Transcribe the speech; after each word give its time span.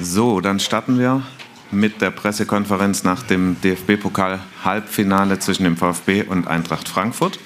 So, 0.00 0.40
dann 0.40 0.60
starten 0.60 0.98
wir 0.98 1.22
mit 1.70 2.02
der 2.02 2.10
Pressekonferenz 2.10 3.02
nach 3.02 3.22
dem 3.22 3.56
DFB-Pokal-Halbfinale 3.62 5.38
zwischen 5.38 5.64
dem 5.64 5.76
VfB 5.76 6.22
und 6.22 6.46
Eintracht 6.46 6.88
Frankfurt. 6.88 7.38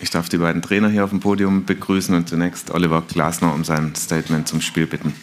Ich 0.00 0.10
darf 0.10 0.28
die 0.28 0.38
beiden 0.38 0.62
Trainer 0.62 0.88
hier 0.88 1.04
auf 1.04 1.10
dem 1.10 1.20
Podium 1.20 1.64
begrüßen 1.64 2.14
und 2.14 2.28
zunächst 2.28 2.70
Oliver 2.72 3.02
Glasner 3.02 3.54
um 3.54 3.64
sein 3.64 3.94
Statement 3.94 4.48
zum 4.48 4.60
Spiel 4.60 4.86
bitten. 4.86 5.14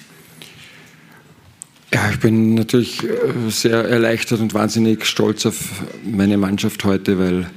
Ja, 1.93 2.09
ich 2.09 2.19
bin 2.19 2.55
natürlich 2.55 3.03
äh, 3.03 3.49
sehr 3.49 3.83
erleichtert 3.83 4.39
und 4.39 4.53
wahnsinnig 4.55 5.05
stolz 5.05 5.45
auf 5.45 5.83
meine 6.03 6.37
Mannschaft 6.37 6.83
heute, 6.85 7.19
weil 7.19 7.51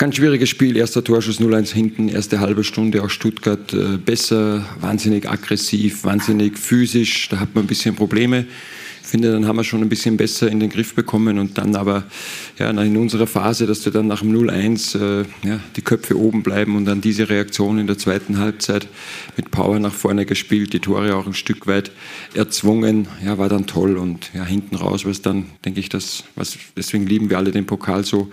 Ganz 0.00 0.16
schwieriges 0.16 0.48
Spiel, 0.48 0.78
erster 0.78 1.04
Torschuss 1.04 1.42
0-1 1.42 1.74
hinten, 1.74 2.08
erste 2.08 2.40
halbe 2.40 2.64
Stunde 2.64 3.02
aus 3.02 3.12
Stuttgart 3.12 3.74
äh, 3.74 3.98
besser, 3.98 4.64
wahnsinnig 4.80 5.28
aggressiv, 5.28 6.04
wahnsinnig 6.04 6.56
physisch, 6.56 7.28
da 7.28 7.38
hat 7.38 7.54
man 7.54 7.64
ein 7.64 7.66
bisschen 7.66 7.96
Probleme. 7.96 8.46
Ich 9.02 9.08
finde, 9.08 9.30
dann 9.30 9.46
haben 9.46 9.56
wir 9.56 9.64
schon 9.64 9.82
ein 9.82 9.90
bisschen 9.90 10.16
besser 10.16 10.48
in 10.48 10.58
den 10.58 10.70
Griff 10.70 10.94
bekommen 10.94 11.38
und 11.38 11.58
dann 11.58 11.76
aber 11.76 12.04
ja, 12.58 12.70
in 12.70 12.96
unserer 12.96 13.26
Phase, 13.26 13.66
dass 13.66 13.84
wir 13.84 13.92
dann 13.92 14.06
nach 14.06 14.20
dem 14.20 14.32
0-1 14.34 14.96
äh, 14.96 15.24
ja, 15.46 15.60
die 15.76 15.82
Köpfe 15.82 16.18
oben 16.18 16.42
bleiben 16.42 16.76
und 16.76 16.86
dann 16.86 17.02
diese 17.02 17.28
Reaktion 17.28 17.78
in 17.78 17.86
der 17.86 17.98
zweiten 17.98 18.38
Halbzeit 18.38 18.88
mit 19.36 19.50
Power 19.50 19.80
nach 19.80 19.92
vorne 19.92 20.24
gespielt, 20.24 20.72
die 20.72 20.80
Tore 20.80 21.14
auch 21.14 21.26
ein 21.26 21.34
Stück 21.34 21.66
weit 21.66 21.90
erzwungen, 22.32 23.06
ja, 23.22 23.36
war 23.36 23.50
dann 23.50 23.66
toll 23.66 23.98
und 23.98 24.30
ja, 24.32 24.46
hinten 24.46 24.76
raus 24.76 25.04
was 25.04 25.20
dann, 25.20 25.44
denke 25.62 25.80
ich, 25.80 25.90
das, 25.90 26.24
was, 26.36 26.56
deswegen 26.74 27.06
lieben 27.06 27.28
wir 27.28 27.36
alle 27.36 27.50
den 27.50 27.66
Pokal 27.66 28.02
so, 28.02 28.30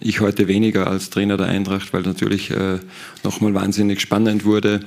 ich 0.00 0.20
heute 0.20 0.46
weniger 0.46 0.86
als 0.86 1.10
Trainer 1.10 1.36
der 1.36 1.46
Eintracht, 1.46 1.92
weil 1.92 2.02
natürlich 2.02 2.50
äh, 2.50 2.78
nochmal 3.24 3.54
wahnsinnig 3.54 4.00
spannend 4.00 4.44
wurde. 4.44 4.80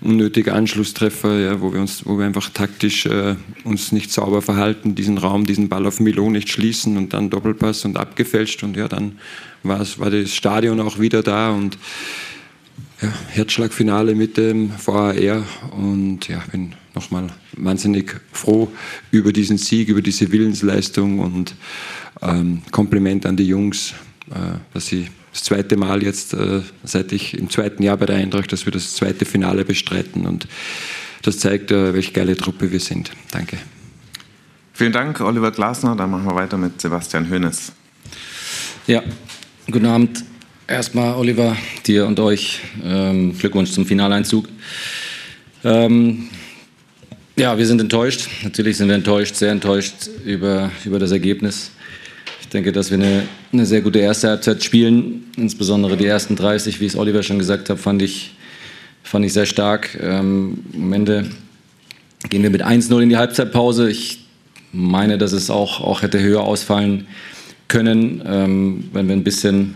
Unnötige 0.00 0.54
Anschlusstreffer, 0.54 1.38
ja, 1.38 1.60
wo 1.60 1.72
wir 1.72 1.80
uns, 1.80 2.06
wo 2.06 2.18
wir 2.18 2.24
einfach 2.24 2.48
taktisch 2.50 3.06
äh, 3.06 3.36
uns 3.64 3.92
nicht 3.92 4.10
sauber 4.10 4.40
verhalten, 4.40 4.94
diesen 4.94 5.18
Raum, 5.18 5.44
diesen 5.44 5.68
Ball 5.68 5.86
auf 5.86 6.00
Milo 6.00 6.30
nicht 6.30 6.48
schließen 6.48 6.96
und 6.96 7.12
dann 7.12 7.30
Doppelpass 7.30 7.84
und 7.84 7.98
abgefälscht 7.98 8.62
und 8.62 8.76
ja, 8.76 8.88
dann 8.88 9.18
war 9.62 9.78
das 9.78 10.34
Stadion 10.34 10.80
auch 10.80 10.98
wieder 10.98 11.22
da 11.22 11.50
und 11.50 11.78
ja, 13.04 13.12
Herzschlagfinale 13.28 14.14
mit 14.14 14.36
dem 14.36 14.70
VAR 14.84 15.44
und 15.72 16.26
ja, 16.28 16.42
bin 16.50 16.74
nochmal 16.94 17.28
wahnsinnig 17.56 18.20
froh 18.32 18.70
über 19.10 19.32
diesen 19.32 19.58
Sieg, 19.58 19.88
über 19.88 20.00
diese 20.00 20.32
Willensleistung 20.32 21.18
und 21.18 21.54
ähm, 22.22 22.62
Kompliment 22.70 23.26
an 23.26 23.36
die 23.36 23.46
Jungs, 23.46 23.94
äh, 24.30 24.58
dass 24.72 24.86
sie 24.86 25.08
das 25.32 25.42
zweite 25.42 25.76
Mal 25.76 26.02
jetzt, 26.02 26.32
äh, 26.32 26.62
seit 26.84 27.12
ich 27.12 27.36
im 27.36 27.50
zweiten 27.50 27.82
Jahr 27.82 27.96
bei 27.96 28.06
der 28.06 28.16
Eintracht, 28.16 28.52
dass 28.52 28.64
wir 28.64 28.72
das 28.72 28.94
zweite 28.94 29.24
Finale 29.24 29.64
bestreiten 29.64 30.26
und 30.26 30.48
das 31.22 31.38
zeigt, 31.38 31.70
äh, 31.72 31.92
welche 31.92 32.12
geile 32.12 32.36
Truppe 32.36 32.70
wir 32.72 32.80
sind. 32.80 33.10
Danke. 33.32 33.58
Vielen 34.72 34.92
Dank, 34.92 35.20
Oliver 35.20 35.50
Glasner. 35.50 35.94
Dann 35.94 36.10
machen 36.10 36.26
wir 36.26 36.34
weiter 36.34 36.56
mit 36.56 36.80
Sebastian 36.80 37.28
Hönes. 37.28 37.72
Ja, 38.86 39.02
guten 39.70 39.86
Abend. 39.86 40.24
Erstmal, 40.66 41.14
Oliver, 41.16 41.58
dir 41.86 42.06
und 42.06 42.18
euch 42.18 42.60
ähm, 42.82 43.36
Glückwunsch 43.36 43.72
zum 43.72 43.84
Finaleinzug. 43.84 44.48
Ähm, 45.62 46.30
ja, 47.36 47.58
wir 47.58 47.66
sind 47.66 47.82
enttäuscht. 47.82 48.30
Natürlich 48.42 48.78
sind 48.78 48.88
wir 48.88 48.94
enttäuscht, 48.94 49.34
sehr 49.34 49.52
enttäuscht 49.52 50.08
über, 50.24 50.70
über 50.86 50.98
das 50.98 51.12
Ergebnis. 51.12 51.70
Ich 52.40 52.48
denke, 52.48 52.72
dass 52.72 52.90
wir 52.90 52.96
eine, 52.96 53.24
eine 53.52 53.66
sehr 53.66 53.82
gute 53.82 53.98
erste 53.98 54.30
Halbzeit 54.30 54.64
spielen. 54.64 55.24
Insbesondere 55.36 55.98
die 55.98 56.06
ersten 56.06 56.34
30, 56.34 56.80
wie 56.80 56.86
es 56.86 56.96
Oliver 56.96 57.22
schon 57.22 57.38
gesagt 57.38 57.68
hat, 57.68 57.78
fand 57.78 58.00
ich, 58.00 58.32
fand 59.02 59.26
ich 59.26 59.34
sehr 59.34 59.46
stark. 59.46 59.98
Ähm, 60.00 60.64
am 60.74 60.94
Ende 60.94 61.26
gehen 62.30 62.42
wir 62.42 62.48
mit 62.48 62.64
1-0 62.64 63.02
in 63.02 63.10
die 63.10 63.18
Halbzeitpause. 63.18 63.90
Ich 63.90 64.20
meine, 64.72 65.18
dass 65.18 65.32
es 65.32 65.50
auch, 65.50 65.82
auch 65.82 66.00
hätte 66.00 66.22
höher 66.22 66.40
ausfallen 66.40 67.06
können, 67.68 68.22
ähm, 68.24 68.88
wenn 68.94 69.08
wir 69.08 69.14
ein 69.14 69.24
bisschen 69.24 69.74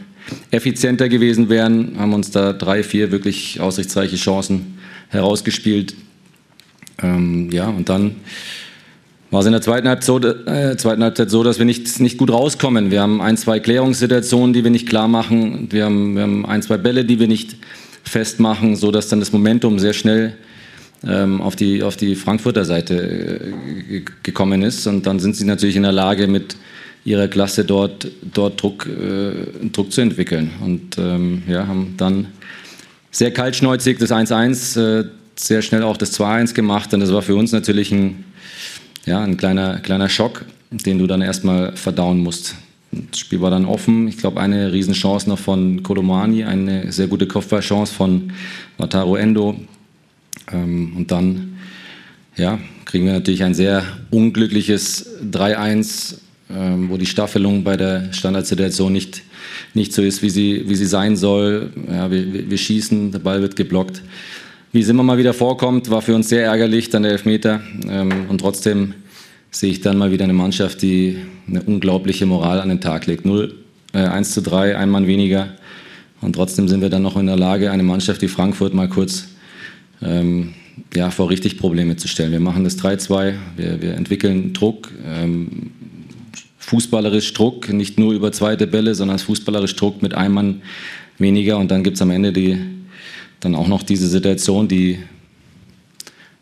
effizienter 0.50 1.08
gewesen 1.08 1.48
wären. 1.48 1.98
Haben 1.98 2.14
uns 2.14 2.30
da 2.30 2.52
drei, 2.52 2.82
vier 2.82 3.10
wirklich 3.12 3.60
aussichtsreiche 3.60 4.16
Chancen 4.16 4.78
herausgespielt. 5.08 5.94
Ähm, 7.02 7.50
ja, 7.50 7.68
und 7.68 7.88
dann 7.88 8.16
war 9.30 9.40
es 9.40 9.46
in 9.46 9.52
der 9.52 9.60
zweiten 9.60 9.88
Halbzeit, 9.88 10.06
so, 10.06 10.18
äh, 10.50 10.76
zweiten 10.76 11.02
Halbzeit 11.02 11.30
so, 11.30 11.42
dass 11.42 11.58
wir 11.58 11.66
nicht, 11.66 12.00
nicht 12.00 12.16
gut 12.16 12.30
rauskommen. 12.30 12.90
Wir 12.90 13.02
haben 13.02 13.20
ein, 13.20 13.36
zwei 13.36 13.60
Klärungssituationen, 13.60 14.52
die 14.52 14.64
wir 14.64 14.70
nicht 14.70 14.88
klar 14.88 15.06
machen. 15.06 15.68
Wir 15.70 15.84
haben, 15.84 16.14
wir 16.14 16.22
haben 16.22 16.46
ein, 16.46 16.62
zwei 16.62 16.78
Bälle, 16.78 17.04
die 17.04 17.20
wir 17.20 17.28
nicht 17.28 17.56
festmachen, 18.04 18.74
sodass 18.74 19.08
dann 19.08 19.20
das 19.20 19.32
Momentum 19.32 19.78
sehr 19.78 19.92
schnell 19.92 20.34
ähm, 21.06 21.42
auf, 21.42 21.56
die, 21.56 21.82
auf 21.82 21.96
die 21.96 22.14
Frankfurter 22.14 22.64
Seite 22.64 22.94
äh, 22.94 24.02
gekommen 24.22 24.62
ist. 24.62 24.86
Und 24.86 25.06
dann 25.06 25.20
sind 25.20 25.36
sie 25.36 25.44
natürlich 25.44 25.76
in 25.76 25.82
der 25.82 25.92
Lage, 25.92 26.26
mit 26.26 26.56
ihrer 27.08 27.28
Klasse 27.28 27.64
dort, 27.64 28.08
dort 28.34 28.62
Druck, 28.62 28.86
äh, 28.86 29.68
Druck 29.72 29.92
zu 29.92 30.00
entwickeln. 30.00 30.50
Und 30.64 30.98
ähm, 30.98 31.42
ja, 31.48 31.66
haben 31.66 31.94
dann 31.96 32.28
sehr 33.10 33.32
kaltschneuzig 33.32 33.98
das 33.98 34.10
1-1, 34.10 34.80
äh, 34.80 35.04
sehr 35.34 35.62
schnell 35.62 35.82
auch 35.82 35.96
das 35.96 36.18
2-1 36.18 36.54
gemacht. 36.54 36.92
Und 36.92 37.00
das 37.00 37.12
war 37.12 37.22
für 37.22 37.34
uns 37.36 37.52
natürlich 37.52 37.92
ein 37.92 38.24
ja, 39.08 39.22
ein 39.22 39.36
kleiner, 39.36 39.80
kleiner 39.80 40.08
Schock, 40.08 40.44
den 40.70 40.98
du 40.98 41.06
dann 41.06 41.22
erstmal 41.22 41.74
verdauen 41.76 42.18
musst. 42.18 42.54
Das 42.90 43.18
Spiel 43.18 43.40
war 43.40 43.50
dann 43.50 43.64
offen. 43.64 44.06
Ich 44.06 44.18
glaube, 44.18 44.40
eine 44.40 44.72
Riesenchance 44.72 45.28
noch 45.28 45.38
von 45.38 45.82
Kolomani, 45.82 46.44
eine 46.44 46.92
sehr 46.92 47.06
gute 47.06 47.26
Kopfballchance 47.26 47.92
von 47.92 48.32
Wataru 48.76 49.16
Endo. 49.16 49.56
Ähm, 50.52 50.92
und 50.96 51.10
dann 51.10 51.58
ja, 52.36 52.58
kriegen 52.84 53.06
wir 53.06 53.14
natürlich 53.14 53.44
ein 53.44 53.54
sehr 53.54 53.82
unglückliches 54.10 55.06
3-1, 55.22 56.12
ähm, 56.12 56.18
wo 56.48 56.96
die 56.96 57.06
Staffelung 57.06 57.62
bei 57.62 57.76
der 57.76 58.12
Standardsituation 58.12 58.92
nicht, 58.92 59.22
nicht 59.74 59.92
so 59.92 60.02
ist, 60.02 60.22
wie 60.22 60.30
sie, 60.30 60.64
wie 60.66 60.74
sie 60.74 60.86
sein 60.86 61.16
soll. 61.16 61.70
Ja, 61.90 62.10
wir, 62.10 62.50
wir 62.50 62.58
schießen, 62.58 63.12
der 63.12 63.18
Ball 63.18 63.42
wird 63.42 63.54
geblockt 63.54 64.02
wie 64.72 64.80
es 64.80 64.88
immer 64.88 65.02
mal 65.02 65.18
wieder 65.18 65.32
vorkommt, 65.32 65.90
war 65.90 66.02
für 66.02 66.14
uns 66.14 66.28
sehr 66.28 66.44
ärgerlich, 66.44 66.90
dann 66.90 67.02
der 67.02 67.12
Elfmeter. 67.12 67.60
Ähm, 67.88 68.26
und 68.28 68.40
trotzdem 68.40 68.94
sehe 69.50 69.70
ich 69.70 69.80
dann 69.80 69.96
mal 69.96 70.12
wieder 70.12 70.24
eine 70.24 70.34
Mannschaft, 70.34 70.82
die 70.82 71.18
eine 71.48 71.62
unglaubliche 71.62 72.26
Moral 72.26 72.60
an 72.60 72.68
den 72.68 72.80
Tag 72.80 73.06
legt. 73.06 73.24
0, 73.24 73.54
äh, 73.94 73.98
1 73.98 74.32
zu 74.32 74.42
3, 74.42 74.76
ein 74.76 74.90
Mann 74.90 75.06
weniger. 75.06 75.54
Und 76.20 76.34
trotzdem 76.34 76.68
sind 76.68 76.82
wir 76.82 76.90
dann 76.90 77.02
noch 77.02 77.16
in 77.16 77.26
der 77.26 77.36
Lage, 77.36 77.70
eine 77.70 77.82
Mannschaft 77.82 78.20
wie 78.22 78.28
Frankfurt 78.28 78.74
mal 78.74 78.88
kurz 78.88 79.28
ähm, 80.02 80.54
ja, 80.94 81.10
vor 81.10 81.30
richtig 81.30 81.58
Probleme 81.58 81.96
zu 81.96 82.08
stellen. 82.08 82.32
Wir 82.32 82.40
machen 82.40 82.64
das 82.64 82.78
3-2, 82.78 83.34
wir, 83.56 83.82
wir, 83.82 83.94
entwickeln 83.94 84.52
Druck, 84.52 84.90
ähm, 85.06 85.70
fußballerisch 86.68 87.32
Druck, 87.32 87.72
nicht 87.72 87.98
nur 87.98 88.12
über 88.12 88.30
zweite 88.30 88.66
Bälle, 88.66 88.94
sondern 88.94 89.18
fußballerisch 89.18 89.74
Druck 89.76 90.02
mit 90.02 90.12
einem 90.12 90.34
Mann 90.34 90.62
weniger. 91.16 91.56
Und 91.56 91.70
dann 91.70 91.82
gibt 91.82 91.96
es 91.96 92.02
am 92.02 92.10
Ende 92.10 92.30
die, 92.30 92.58
dann 93.40 93.54
auch 93.54 93.68
noch 93.68 93.82
diese 93.82 94.06
Situation, 94.06 94.68
die 94.68 94.98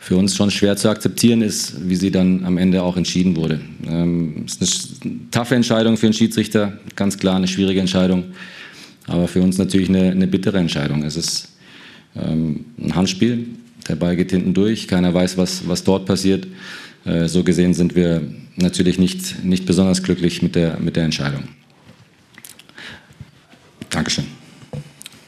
für 0.01 0.17
uns 0.17 0.35
schon 0.35 0.51
schwer 0.51 0.77
zu 0.77 0.89
akzeptieren 0.89 1.43
ist, 1.43 1.89
wie 1.89 1.95
sie 1.95 2.11
dann 2.11 2.45
am 2.45 2.59
Ende 2.59 2.83
auch 2.83 2.97
entschieden 2.97 3.37
wurde. 3.37 3.61
Ähm, 3.89 4.47
ist 4.47 5.05
eine 5.05 5.31
taffe 5.31 5.55
Entscheidung 5.55 5.97
für 5.97 6.07
einen 6.07 6.13
Schiedsrichter, 6.13 6.79
ganz 6.97 7.19
klar 7.19 7.37
eine 7.37 7.47
schwierige 7.47 7.81
Entscheidung, 7.81 8.25
aber 9.07 9.29
für 9.29 9.43
uns 9.43 9.59
natürlich 9.59 9.89
eine, 9.89 10.11
eine 10.11 10.27
bittere 10.27 10.59
Entscheidung. 10.59 11.05
Es 11.05 11.17
ist 11.17 11.49
ähm, 12.17 12.65
ein 12.81 12.95
Handspiel, 12.97 13.47
der 13.89 13.95
Ball 13.95 14.17
geht 14.17 14.33
hinten 14.33 14.55
durch, 14.55 14.89
keiner 14.89 15.15
weiß, 15.15 15.39
was, 15.39 15.69
was 15.69 15.85
dort 15.85 16.07
passiert. 16.07 16.47
Äh, 17.07 17.29
so 17.29 17.45
gesehen 17.45 17.73
sind 17.73 17.95
wir 17.95 18.23
natürlich 18.57 18.99
nicht, 18.99 19.45
nicht 19.45 19.65
besonders 19.65 20.03
glücklich 20.03 20.43
mit 20.43 20.55
der, 20.55 20.79
mit 20.81 20.97
der 20.97 21.05
Entscheidung. 21.05 21.45
Dankeschön. 23.91 24.27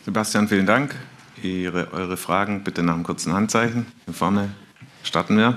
Sebastian, 0.04 0.48
vielen 0.48 0.66
Dank. 0.66 0.94
Ihre, 1.42 1.92
eure 1.92 2.16
Fragen 2.16 2.64
bitte 2.64 2.82
nach 2.82 2.94
einem 2.94 3.04
kurzen 3.04 3.32
Handzeichen. 3.32 3.86
Hier 4.06 4.14
vorne 4.14 4.48
starten 5.04 5.36
wir. 5.36 5.56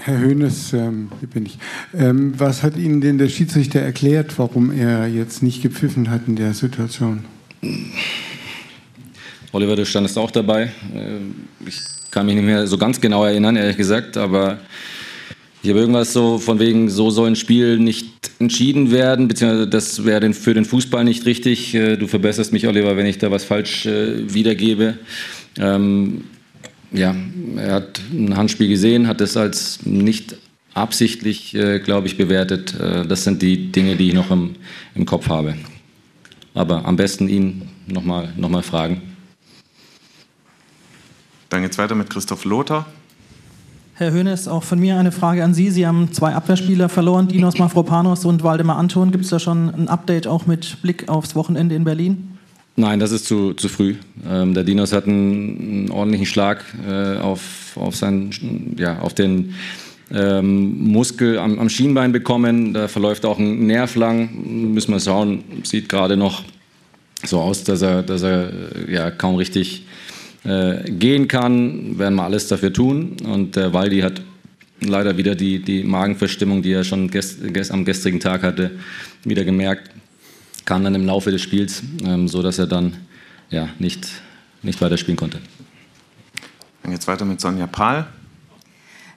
Herr 0.00 0.18
Höhnes, 0.18 0.72
ähm, 0.72 1.10
hier 1.20 1.28
bin 1.30 1.46
ich. 1.46 1.58
Ähm, 1.94 2.38
was 2.38 2.62
hat 2.62 2.76
Ihnen 2.76 3.00
denn 3.00 3.16
der 3.16 3.28
Schiedsrichter 3.28 3.80
erklärt, 3.80 4.38
warum 4.38 4.70
er 4.70 5.06
jetzt 5.06 5.42
nicht 5.42 5.62
gepfiffen 5.62 6.10
hat 6.10 6.22
in 6.26 6.36
der 6.36 6.52
Situation? 6.52 7.24
Oliver, 9.52 9.76
du 9.76 9.86
standest 9.86 10.18
auch 10.18 10.30
dabei. 10.30 10.64
Äh, 10.94 11.20
ich 11.66 11.80
kann 12.10 12.26
mich 12.26 12.34
nicht 12.34 12.44
mehr 12.44 12.66
so 12.66 12.76
ganz 12.76 13.00
genau 13.00 13.24
erinnern, 13.24 13.56
ehrlich 13.56 13.76
gesagt, 13.76 14.16
aber 14.16 14.58
ich 15.64 15.70
habe 15.70 15.80
irgendwas 15.80 16.12
so 16.12 16.36
von 16.36 16.58
wegen, 16.58 16.90
so 16.90 17.08
soll 17.08 17.28
ein 17.28 17.36
Spiel 17.36 17.78
nicht 17.78 18.30
entschieden 18.38 18.90
werden, 18.90 19.28
beziehungsweise 19.28 19.66
das 19.66 20.04
wäre 20.04 20.34
für 20.34 20.52
den 20.52 20.66
Fußball 20.66 21.04
nicht 21.04 21.24
richtig. 21.24 21.74
Äh, 21.74 21.96
du 21.96 22.06
verbesserst 22.06 22.52
mich, 22.52 22.68
Oliver, 22.68 22.98
wenn 22.98 23.06
ich 23.06 23.16
da 23.16 23.30
was 23.30 23.44
falsch 23.44 23.86
äh, 23.86 24.30
wiedergebe. 24.34 24.98
Ähm, 25.56 26.24
ja, 26.92 27.16
er 27.56 27.72
hat 27.72 27.98
ein 28.12 28.36
Handspiel 28.36 28.68
gesehen, 28.68 29.08
hat 29.08 29.22
es 29.22 29.38
als 29.38 29.86
nicht 29.86 30.36
absichtlich, 30.74 31.54
äh, 31.54 31.78
glaube 31.78 32.08
ich, 32.08 32.18
bewertet. 32.18 32.74
Das 32.78 33.24
sind 33.24 33.40
die 33.40 33.72
Dinge, 33.72 33.96
die 33.96 34.08
ich 34.08 34.14
noch 34.14 34.30
im, 34.30 34.56
im 34.94 35.06
Kopf 35.06 35.30
habe. 35.30 35.54
Aber 36.52 36.84
am 36.84 36.96
besten 36.96 37.26
ihn 37.30 37.70
nochmal 37.86 38.34
noch 38.36 38.50
mal 38.50 38.62
fragen. 38.62 39.00
Dann 41.48 41.62
geht 41.62 41.72
es 41.72 41.78
weiter 41.78 41.94
mit 41.94 42.10
Christoph 42.10 42.44
Lothar. 42.44 42.86
Herr 43.96 44.10
Hönes, 44.10 44.48
auch 44.48 44.64
von 44.64 44.80
mir 44.80 44.98
eine 44.98 45.12
Frage 45.12 45.44
an 45.44 45.54
Sie. 45.54 45.70
Sie 45.70 45.86
haben 45.86 46.12
zwei 46.12 46.34
Abwehrspieler 46.34 46.88
verloren, 46.88 47.28
Dinos 47.28 47.58
Mafropanos 47.58 48.24
und 48.24 48.42
Waldemar 48.42 48.76
Anton. 48.76 49.12
Gibt 49.12 49.22
es 49.22 49.30
da 49.30 49.38
schon 49.38 49.72
ein 49.72 49.86
Update 49.86 50.26
auch 50.26 50.46
mit 50.46 50.82
Blick 50.82 51.08
aufs 51.08 51.36
Wochenende 51.36 51.76
in 51.76 51.84
Berlin? 51.84 52.36
Nein, 52.74 52.98
das 52.98 53.12
ist 53.12 53.26
zu, 53.26 53.54
zu 53.54 53.68
früh. 53.68 53.94
Ähm, 54.28 54.52
der 54.52 54.64
Dinos 54.64 54.92
hat 54.92 55.06
einen, 55.06 55.60
einen 55.60 55.90
ordentlichen 55.92 56.26
Schlag 56.26 56.64
äh, 56.88 57.18
auf, 57.18 57.76
auf, 57.76 57.94
seinen, 57.94 58.74
ja, 58.76 58.98
auf 58.98 59.14
den 59.14 59.54
ähm, 60.12 60.88
Muskel 60.88 61.38
am, 61.38 61.60
am, 61.60 61.68
Schienbein 61.68 62.10
bekommen. 62.10 62.74
Da 62.74 62.88
verläuft 62.88 63.24
auch 63.24 63.38
ein 63.38 63.68
Nerv 63.68 63.94
lang. 63.94 64.72
Müssen 64.74 64.90
wir 64.90 64.98
schauen. 64.98 65.44
Sieht 65.62 65.88
gerade 65.88 66.16
noch 66.16 66.42
so 67.22 67.38
aus, 67.38 67.62
dass 67.62 67.80
er, 67.80 68.02
dass 68.02 68.22
er 68.22 68.50
ja, 68.88 69.12
kaum 69.12 69.36
richtig 69.36 69.86
äh, 70.44 70.90
gehen 70.90 71.26
kann, 71.28 71.98
werden 71.98 72.14
wir 72.16 72.24
alles 72.24 72.48
dafür 72.48 72.72
tun. 72.72 73.16
Und 73.24 73.56
der 73.56 73.72
Waldi 73.72 74.00
hat 74.00 74.20
leider 74.80 75.16
wieder 75.16 75.34
die, 75.34 75.60
die 75.60 75.82
Magenverstimmung, 75.82 76.62
die 76.62 76.72
er 76.72 76.84
schon 76.84 77.10
gest, 77.10 77.38
gest, 77.52 77.70
am 77.70 77.84
gestrigen 77.84 78.20
Tag 78.20 78.42
hatte, 78.42 78.72
wieder 79.24 79.44
gemerkt. 79.44 79.90
Kam 80.64 80.84
dann 80.84 80.94
im 80.94 81.06
Laufe 81.06 81.30
des 81.30 81.42
Spiels, 81.42 81.82
ähm, 82.04 82.28
so 82.28 82.42
dass 82.42 82.58
er 82.58 82.66
dann 82.66 82.94
ja, 83.50 83.68
nicht, 83.78 84.08
nicht 84.62 84.80
weiter 84.80 84.96
spielen 84.96 85.16
konnte. 85.16 85.38
Dann 86.82 86.92
geht 86.92 87.00
es 87.00 87.08
weiter 87.08 87.24
mit 87.24 87.40
Sonja 87.40 87.66
Prahl. 87.66 88.06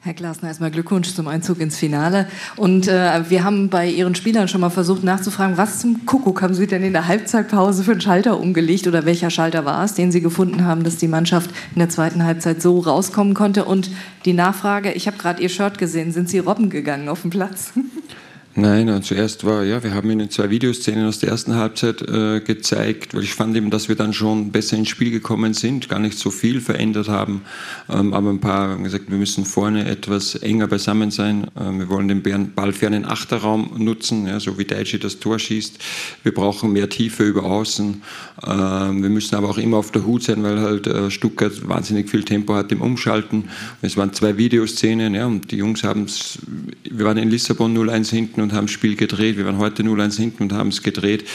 Herr 0.02 0.14
Glasner, 0.14 0.50
erstmal 0.50 0.70
Glückwunsch 0.70 1.14
zum 1.14 1.28
Einzug 1.28 1.60
ins 1.60 1.78
Finale. 1.78 2.28
Und 2.56 2.88
äh, 2.88 3.30
wir 3.30 3.44
haben 3.44 3.70
bei 3.70 3.90
Ihren 3.90 4.14
Spielern 4.14 4.48
schon 4.48 4.62
mal 4.62 4.70
versucht 4.70 5.04
nachzufragen, 5.04 5.58
was 5.58 5.80
zum 5.80 6.06
Kuckuck 6.06 6.42
haben 6.42 6.54
Sie 6.54 6.68
denn 6.68 6.84
in 6.84 6.94
der 6.94 7.08
Halbzeitpause 7.08 7.84
für 7.84 7.92
einen 7.92 8.02
Schalter 8.02 8.40
umgelegt 8.40 8.88
oder 8.88 9.06
welcher 9.06 9.32
Schalter 9.32 9.66
war 9.66 9.84
es, 9.84 9.96
den 9.96 10.12
Sie 10.12 10.22
gefunden 10.22 10.64
haben, 10.66 10.84
dass 10.84 10.98
die 10.98 11.08
Mannschaft 11.08 11.50
in 11.74 11.80
der 11.80 11.90
zweiten 11.90 12.24
Halbzeit 12.24 12.62
so 12.62 12.80
rauskommen 12.80 13.34
konnte? 13.34 13.66
Und 13.66 13.90
die 14.26 14.34
Nachfrage, 14.34 14.92
ich 14.92 15.08
habe 15.08 15.18
gerade 15.18 15.42
Ihr 15.42 15.50
Shirt 15.50 15.78
gesehen, 15.80 16.12
sind 16.12 16.30
Sie 16.30 16.40
robben 16.40 16.70
gegangen 16.70 17.10
auf 17.10 17.22
dem 17.22 17.32
Platz? 17.32 17.74
Nein, 18.60 19.04
zuerst 19.04 19.46
war, 19.46 19.64
ja, 19.64 19.84
wir 19.84 19.94
haben 19.94 20.10
Ihnen 20.10 20.32
zwei 20.32 20.50
Videoszenen 20.50 21.08
aus 21.08 21.20
der 21.20 21.30
ersten 21.30 21.54
Halbzeit 21.54 22.02
äh, 22.02 22.40
gezeigt, 22.40 23.14
weil 23.14 23.22
ich 23.22 23.36
fand 23.36 23.56
eben, 23.56 23.70
dass 23.70 23.88
wir 23.88 23.96
dann 23.96 24.14
schon 24.14 24.52
besser 24.52 24.76
ins 24.78 24.90
Spiel 24.90 25.12
gekommen 25.12 25.54
sind, 25.54 25.90
gar 25.90 26.00
nicht 26.00 26.18
so 26.18 26.32
viel 26.32 26.60
verändert 26.60 27.08
haben, 27.08 27.44
ähm, 27.88 28.16
aber 28.16 28.32
ein 28.32 28.40
paar 28.40 28.70
haben 28.70 28.84
gesagt, 28.84 29.12
wir 29.12 29.18
müssen 29.20 29.46
vorne 29.46 29.88
etwas 29.88 30.34
enger 30.34 30.66
beisammen 30.66 31.12
sein, 31.12 31.52
ähm, 31.56 31.78
wir 31.78 31.90
wollen 31.90 32.08
den 32.08 32.24
ballfernen 32.56 33.06
Achterraum 33.06 33.74
nutzen, 33.78 34.26
ja, 34.26 34.40
so 34.40 34.58
wie 34.58 34.66
Daichi 34.66 34.98
das 34.98 35.20
Tor 35.20 35.38
schießt, 35.38 35.78
wir 36.24 36.34
brauchen 36.34 36.74
mehr 36.74 36.90
Tiefe 36.90 37.26
über 37.26 37.44
Außen, 37.44 38.02
ähm, 38.44 39.04
wir 39.04 39.10
müssen 39.12 39.36
aber 39.36 39.52
auch 39.52 39.60
immer 39.60 39.78
auf 39.78 39.92
der 39.92 40.04
Hut 40.04 40.24
sein, 40.24 40.42
weil 40.42 40.60
halt 40.62 40.88
äh, 40.88 41.12
Stuttgart 41.12 41.70
wahnsinnig 41.70 42.10
viel 42.10 42.24
Tempo 42.24 42.56
hat 42.56 42.72
im 42.72 42.82
Umschalten. 42.82 43.50
Es 43.84 43.98
waren 43.98 44.14
zwei 44.14 44.38
Videoszenen, 44.38 45.14
ja, 45.14 45.28
und 45.28 45.52
die 45.52 45.58
Jungs 45.58 45.84
haben 45.84 46.06
es, 46.06 46.40
wir 46.84 47.06
waren 47.06 47.18
in 47.18 47.30
Lissabon 47.30 47.78
0-1 47.78 48.10
hinten 48.10 48.47
und 48.47 48.47
haben 48.54 48.68
das 48.68 48.72
Spiel 48.72 48.96
gedreht. 48.96 49.38
Wir 49.38 49.46
waren 49.46 49.58
heute 49.58 49.84
0-1 49.84 50.18
hinten 50.18 50.44
und 50.44 50.54
haben 50.54 50.70
es 50.70 50.84
gedreht. 50.84 51.26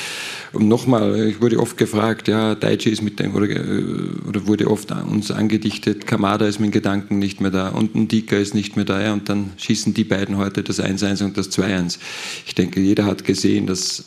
Und 0.52 0.68
nochmal, 0.68 1.28
ich 1.28 1.40
wurde 1.40 1.58
oft 1.58 1.76
gefragt, 1.76 2.28
ja, 2.28 2.54
Daichi 2.54 2.90
ist 2.90 3.02
mit 3.02 3.18
dem, 3.20 3.34
oder, 3.34 3.48
äh, 3.48 3.82
oder 4.28 4.46
wurde 4.46 4.70
oft 4.70 4.90
uns 4.92 5.30
angedichtet, 5.30 6.06
Kamada 6.06 6.46
ist 6.46 6.60
mit 6.60 6.72
Gedanken 6.72 7.18
nicht 7.18 7.40
mehr 7.40 7.50
da 7.50 7.68
und 7.68 7.94
Ndika 7.94 8.36
ist 8.36 8.54
nicht 8.54 8.76
mehr 8.76 8.84
da. 8.84 9.00
Ja, 9.00 9.12
und 9.12 9.28
dann 9.28 9.50
schießen 9.56 9.94
die 9.94 10.04
beiden 10.04 10.36
heute 10.36 10.62
das 10.62 10.80
1-1 10.80 11.24
und 11.24 11.36
das 11.36 11.50
2-1. 11.50 11.98
Ich 12.46 12.54
denke, 12.54 12.80
jeder 12.80 13.04
hat 13.04 13.24
gesehen, 13.24 13.66
dass 13.66 14.04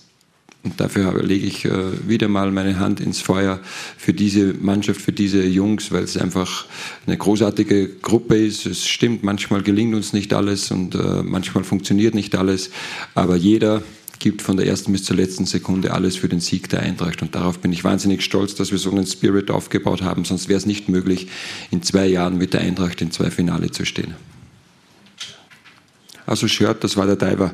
und 0.65 0.79
dafür 0.79 1.23
lege 1.23 1.45
ich 1.45 1.63
äh, 1.65 1.71
wieder 2.07 2.27
mal 2.27 2.51
meine 2.51 2.79
Hand 2.79 2.99
ins 2.99 3.21
Feuer 3.21 3.59
für 3.97 4.13
diese 4.13 4.53
Mannschaft, 4.53 4.99
für 4.99 5.11
diese 5.11 5.45
Jungs, 5.45 5.91
weil 5.91 6.03
es 6.03 6.17
einfach 6.17 6.65
eine 7.05 7.15
großartige 7.15 7.87
Gruppe 8.01 8.35
ist. 8.35 8.65
Es 8.65 8.87
stimmt, 8.87 9.23
manchmal 9.23 9.61
gelingt 9.61 9.93
uns 9.93 10.11
nicht 10.11 10.33
alles 10.33 10.71
und 10.71 10.95
äh, 10.95 11.23
manchmal 11.23 11.63
funktioniert 11.63 12.15
nicht 12.15 12.35
alles, 12.35 12.71
aber 13.13 13.35
jeder 13.35 13.83
gibt 14.17 14.41
von 14.41 14.57
der 14.57 14.65
ersten 14.65 14.91
bis 14.91 15.03
zur 15.03 15.17
letzten 15.17 15.45
Sekunde 15.45 15.93
alles 15.93 16.15
für 16.15 16.27
den 16.29 16.39
Sieg 16.39 16.67
der 16.69 16.79
Eintracht. 16.79 17.21
Und 17.21 17.35
darauf 17.35 17.59
bin 17.59 17.71
ich 17.71 17.83
wahnsinnig 17.83 18.23
stolz, 18.23 18.55
dass 18.55 18.71
wir 18.71 18.79
so 18.79 18.89
einen 18.89 19.05
Spirit 19.05 19.51
aufgebaut 19.51 20.01
haben. 20.01 20.25
Sonst 20.25 20.47
wäre 20.47 20.57
es 20.57 20.65
nicht 20.65 20.89
möglich, 20.89 21.27
in 21.69 21.83
zwei 21.83 22.07
Jahren 22.07 22.37
mit 22.37 22.53
der 22.53 22.61
Eintracht 22.61 23.01
in 23.01 23.11
zwei 23.11 23.29
Finale 23.29 23.71
zu 23.71 23.85
stehen. 23.85 24.15
Also 26.25 26.47
Shirt, 26.47 26.83
das 26.83 26.97
war 26.97 27.05
der 27.05 27.17
Diver. 27.17 27.51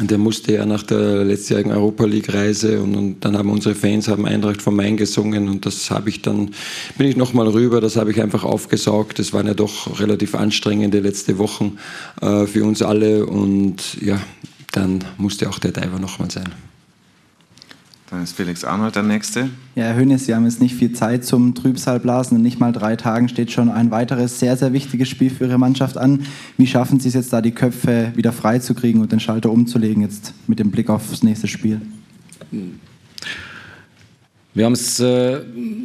Der 0.00 0.16
musste 0.16 0.54
ja 0.54 0.64
nach 0.64 0.82
der 0.82 1.24
letztjährigen 1.24 1.70
Europa 1.70 2.06
League 2.06 2.32
Reise 2.32 2.80
und, 2.80 2.96
und, 2.96 3.24
dann 3.24 3.36
haben 3.36 3.50
unsere 3.50 3.74
Fans 3.74 4.08
haben 4.08 4.24
Eintracht 4.24 4.62
vom 4.62 4.76
Main 4.76 4.96
gesungen 4.96 5.46
und 5.48 5.66
das 5.66 5.90
habe 5.90 6.08
ich 6.08 6.22
dann 6.22 6.52
bin 6.96 7.06
ich 7.06 7.16
noch 7.16 7.34
mal 7.34 7.46
rüber, 7.46 7.82
das 7.82 7.96
habe 7.96 8.10
ich 8.10 8.22
einfach 8.22 8.44
aufgesaugt. 8.44 9.18
Das 9.18 9.34
waren 9.34 9.46
ja 9.46 9.52
doch 9.52 10.00
relativ 10.00 10.34
anstrengende 10.34 11.00
letzte 11.00 11.36
Wochen 11.36 11.76
äh, 12.22 12.46
für 12.46 12.64
uns 12.64 12.80
alle 12.80 13.26
und 13.26 14.00
ja, 14.00 14.18
dann 14.72 15.04
musste 15.18 15.50
auch 15.50 15.58
der 15.58 15.72
Diver 15.72 15.98
noch 15.98 16.18
mal 16.18 16.30
sein. 16.30 16.48
Dann 18.14 18.22
ist 18.22 18.36
Felix 18.36 18.62
Arnold 18.62 18.94
der 18.94 19.02
Nächste. 19.02 19.50
Ja, 19.74 19.86
Herr 19.86 19.96
Hönes, 19.96 20.26
Sie 20.26 20.36
haben 20.36 20.44
jetzt 20.44 20.60
nicht 20.60 20.76
viel 20.76 20.92
Zeit 20.92 21.24
zum 21.24 21.56
Trübsalblasen. 21.56 22.36
In 22.36 22.44
nicht 22.44 22.60
mal 22.60 22.70
drei 22.70 22.94
Tagen 22.94 23.28
steht 23.28 23.50
schon 23.50 23.68
ein 23.68 23.90
weiteres 23.90 24.38
sehr, 24.38 24.56
sehr 24.56 24.72
wichtiges 24.72 25.08
Spiel 25.08 25.30
für 25.30 25.46
Ihre 25.46 25.58
Mannschaft 25.58 25.98
an. 25.98 26.24
Wie 26.56 26.68
schaffen 26.68 27.00
Sie 27.00 27.08
es 27.08 27.14
jetzt 27.14 27.32
da, 27.32 27.40
die 27.40 27.50
Köpfe 27.50 28.12
wieder 28.14 28.30
freizukriegen 28.30 29.00
und 29.00 29.10
den 29.10 29.18
Schalter 29.18 29.50
umzulegen, 29.50 30.00
jetzt 30.00 30.32
mit 30.46 30.60
dem 30.60 30.70
Blick 30.70 30.90
aufs 30.90 31.24
nächste 31.24 31.48
Spiel? 31.48 31.80
Wir 34.54 34.64
haben 34.64 34.74
es 34.74 35.00
äh, 35.00 35.40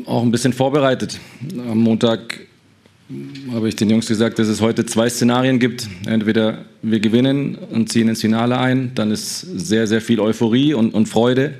auch 0.05 0.21
ein 0.21 0.29
bisschen 0.29 0.53
vorbereitet. 0.53 1.19
Am 1.67 1.79
Montag 1.79 2.41
habe 3.51 3.69
ich 3.69 3.75
den 3.75 3.89
Jungs 3.89 4.05
gesagt, 4.05 4.37
dass 4.37 4.49
es 4.49 4.61
heute 4.61 4.85
zwei 4.85 5.09
Szenarien 5.09 5.57
gibt. 5.57 5.87
Entweder 6.05 6.65
wir 6.83 6.99
gewinnen 6.99 7.55
und 7.55 7.91
ziehen 7.91 8.07
ins 8.07 8.21
Finale 8.21 8.59
ein, 8.59 8.91
dann 8.93 9.09
ist 9.09 9.41
sehr, 9.41 9.87
sehr 9.87 9.99
viel 9.99 10.19
Euphorie 10.19 10.75
und, 10.75 10.93
und 10.93 11.07
Freude 11.09 11.55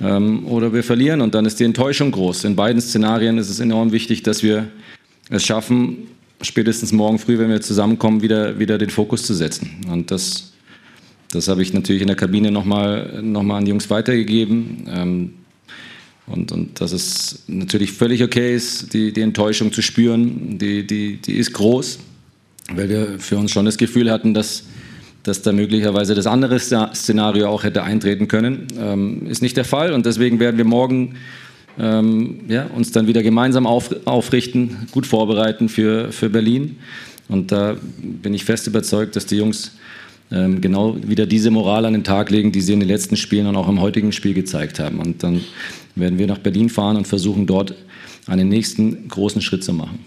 oder 0.00 0.72
wir 0.72 0.82
verlieren 0.82 1.20
und 1.20 1.34
dann 1.34 1.46
ist 1.46 1.60
die 1.60 1.64
Enttäuschung 1.64 2.10
groß. 2.10 2.44
In 2.44 2.56
beiden 2.56 2.80
Szenarien 2.80 3.38
ist 3.38 3.48
es 3.48 3.60
enorm 3.60 3.92
wichtig, 3.92 4.22
dass 4.22 4.42
wir 4.42 4.68
es 5.30 5.44
schaffen, 5.44 6.08
spätestens 6.42 6.92
morgen 6.92 7.18
früh, 7.18 7.38
wenn 7.38 7.48
wir 7.48 7.60
zusammenkommen, 7.60 8.22
wieder, 8.22 8.58
wieder 8.58 8.78
den 8.78 8.90
Fokus 8.90 9.24
zu 9.24 9.34
setzen. 9.34 9.70
Und 9.90 10.10
das, 10.10 10.52
das 11.30 11.48
habe 11.48 11.62
ich 11.62 11.72
natürlich 11.72 12.02
in 12.02 12.08
der 12.08 12.16
Kabine 12.16 12.50
nochmal 12.50 13.22
noch 13.22 13.42
mal 13.42 13.58
an 13.58 13.64
die 13.64 13.70
Jungs 13.70 13.88
weitergegeben. 13.88 14.88
Ähm, 14.88 15.30
und, 16.26 16.52
und 16.52 16.80
dass 16.80 16.92
es 16.92 17.44
natürlich 17.48 17.92
völlig 17.92 18.22
okay 18.22 18.54
ist, 18.54 18.94
die, 18.94 19.12
die 19.12 19.20
Enttäuschung 19.20 19.72
zu 19.72 19.82
spüren, 19.82 20.58
die, 20.58 20.86
die, 20.86 21.16
die 21.18 21.34
ist 21.34 21.52
groß, 21.52 21.98
weil 22.74 22.88
wir 22.88 23.18
für 23.18 23.36
uns 23.36 23.50
schon 23.50 23.66
das 23.66 23.76
Gefühl 23.76 24.10
hatten, 24.10 24.32
dass 24.32 24.64
dass 25.24 25.42
da 25.42 25.52
möglicherweise 25.52 26.14
das 26.14 26.26
andere 26.26 26.58
Szenario 26.60 27.48
auch 27.48 27.64
hätte 27.64 27.82
eintreten 27.82 28.28
können. 28.28 28.68
Ähm, 28.78 29.26
ist 29.26 29.42
nicht 29.42 29.56
der 29.56 29.64
Fall 29.64 29.92
und 29.92 30.06
deswegen 30.06 30.38
werden 30.38 30.58
wir 30.58 30.64
morgen 30.64 31.16
ähm, 31.78 32.40
ja, 32.48 32.66
uns 32.66 32.92
dann 32.92 33.06
wieder 33.06 33.22
gemeinsam 33.22 33.66
auf, 33.66 33.94
aufrichten, 34.04 34.86
gut 34.92 35.06
vorbereiten 35.06 35.68
für, 35.68 36.12
für 36.12 36.30
Berlin. 36.30 36.76
Und 37.28 37.52
da 37.52 37.76
bin 37.98 38.34
ich 38.34 38.44
fest 38.44 38.66
überzeugt, 38.66 39.16
dass 39.16 39.26
die 39.26 39.36
Jungs 39.36 39.72
ähm, 40.30 40.60
genau 40.60 40.96
wieder 41.02 41.26
diese 41.26 41.50
Moral 41.50 41.86
an 41.86 41.94
den 41.94 42.04
Tag 42.04 42.30
legen, 42.30 42.52
die 42.52 42.60
sie 42.60 42.74
in 42.74 42.80
den 42.80 42.88
letzten 42.88 43.16
Spielen 43.16 43.46
und 43.46 43.56
auch 43.56 43.68
im 43.68 43.80
heutigen 43.80 44.12
Spiel 44.12 44.34
gezeigt 44.34 44.78
haben. 44.78 44.98
Und 44.98 45.22
dann 45.22 45.40
werden 45.94 46.18
wir 46.18 46.26
nach 46.26 46.38
Berlin 46.38 46.68
fahren 46.68 46.96
und 46.96 47.08
versuchen, 47.08 47.46
dort 47.46 47.74
einen 48.26 48.48
nächsten 48.48 49.08
großen 49.08 49.40
Schritt 49.40 49.64
zu 49.64 49.72
machen. 49.72 49.98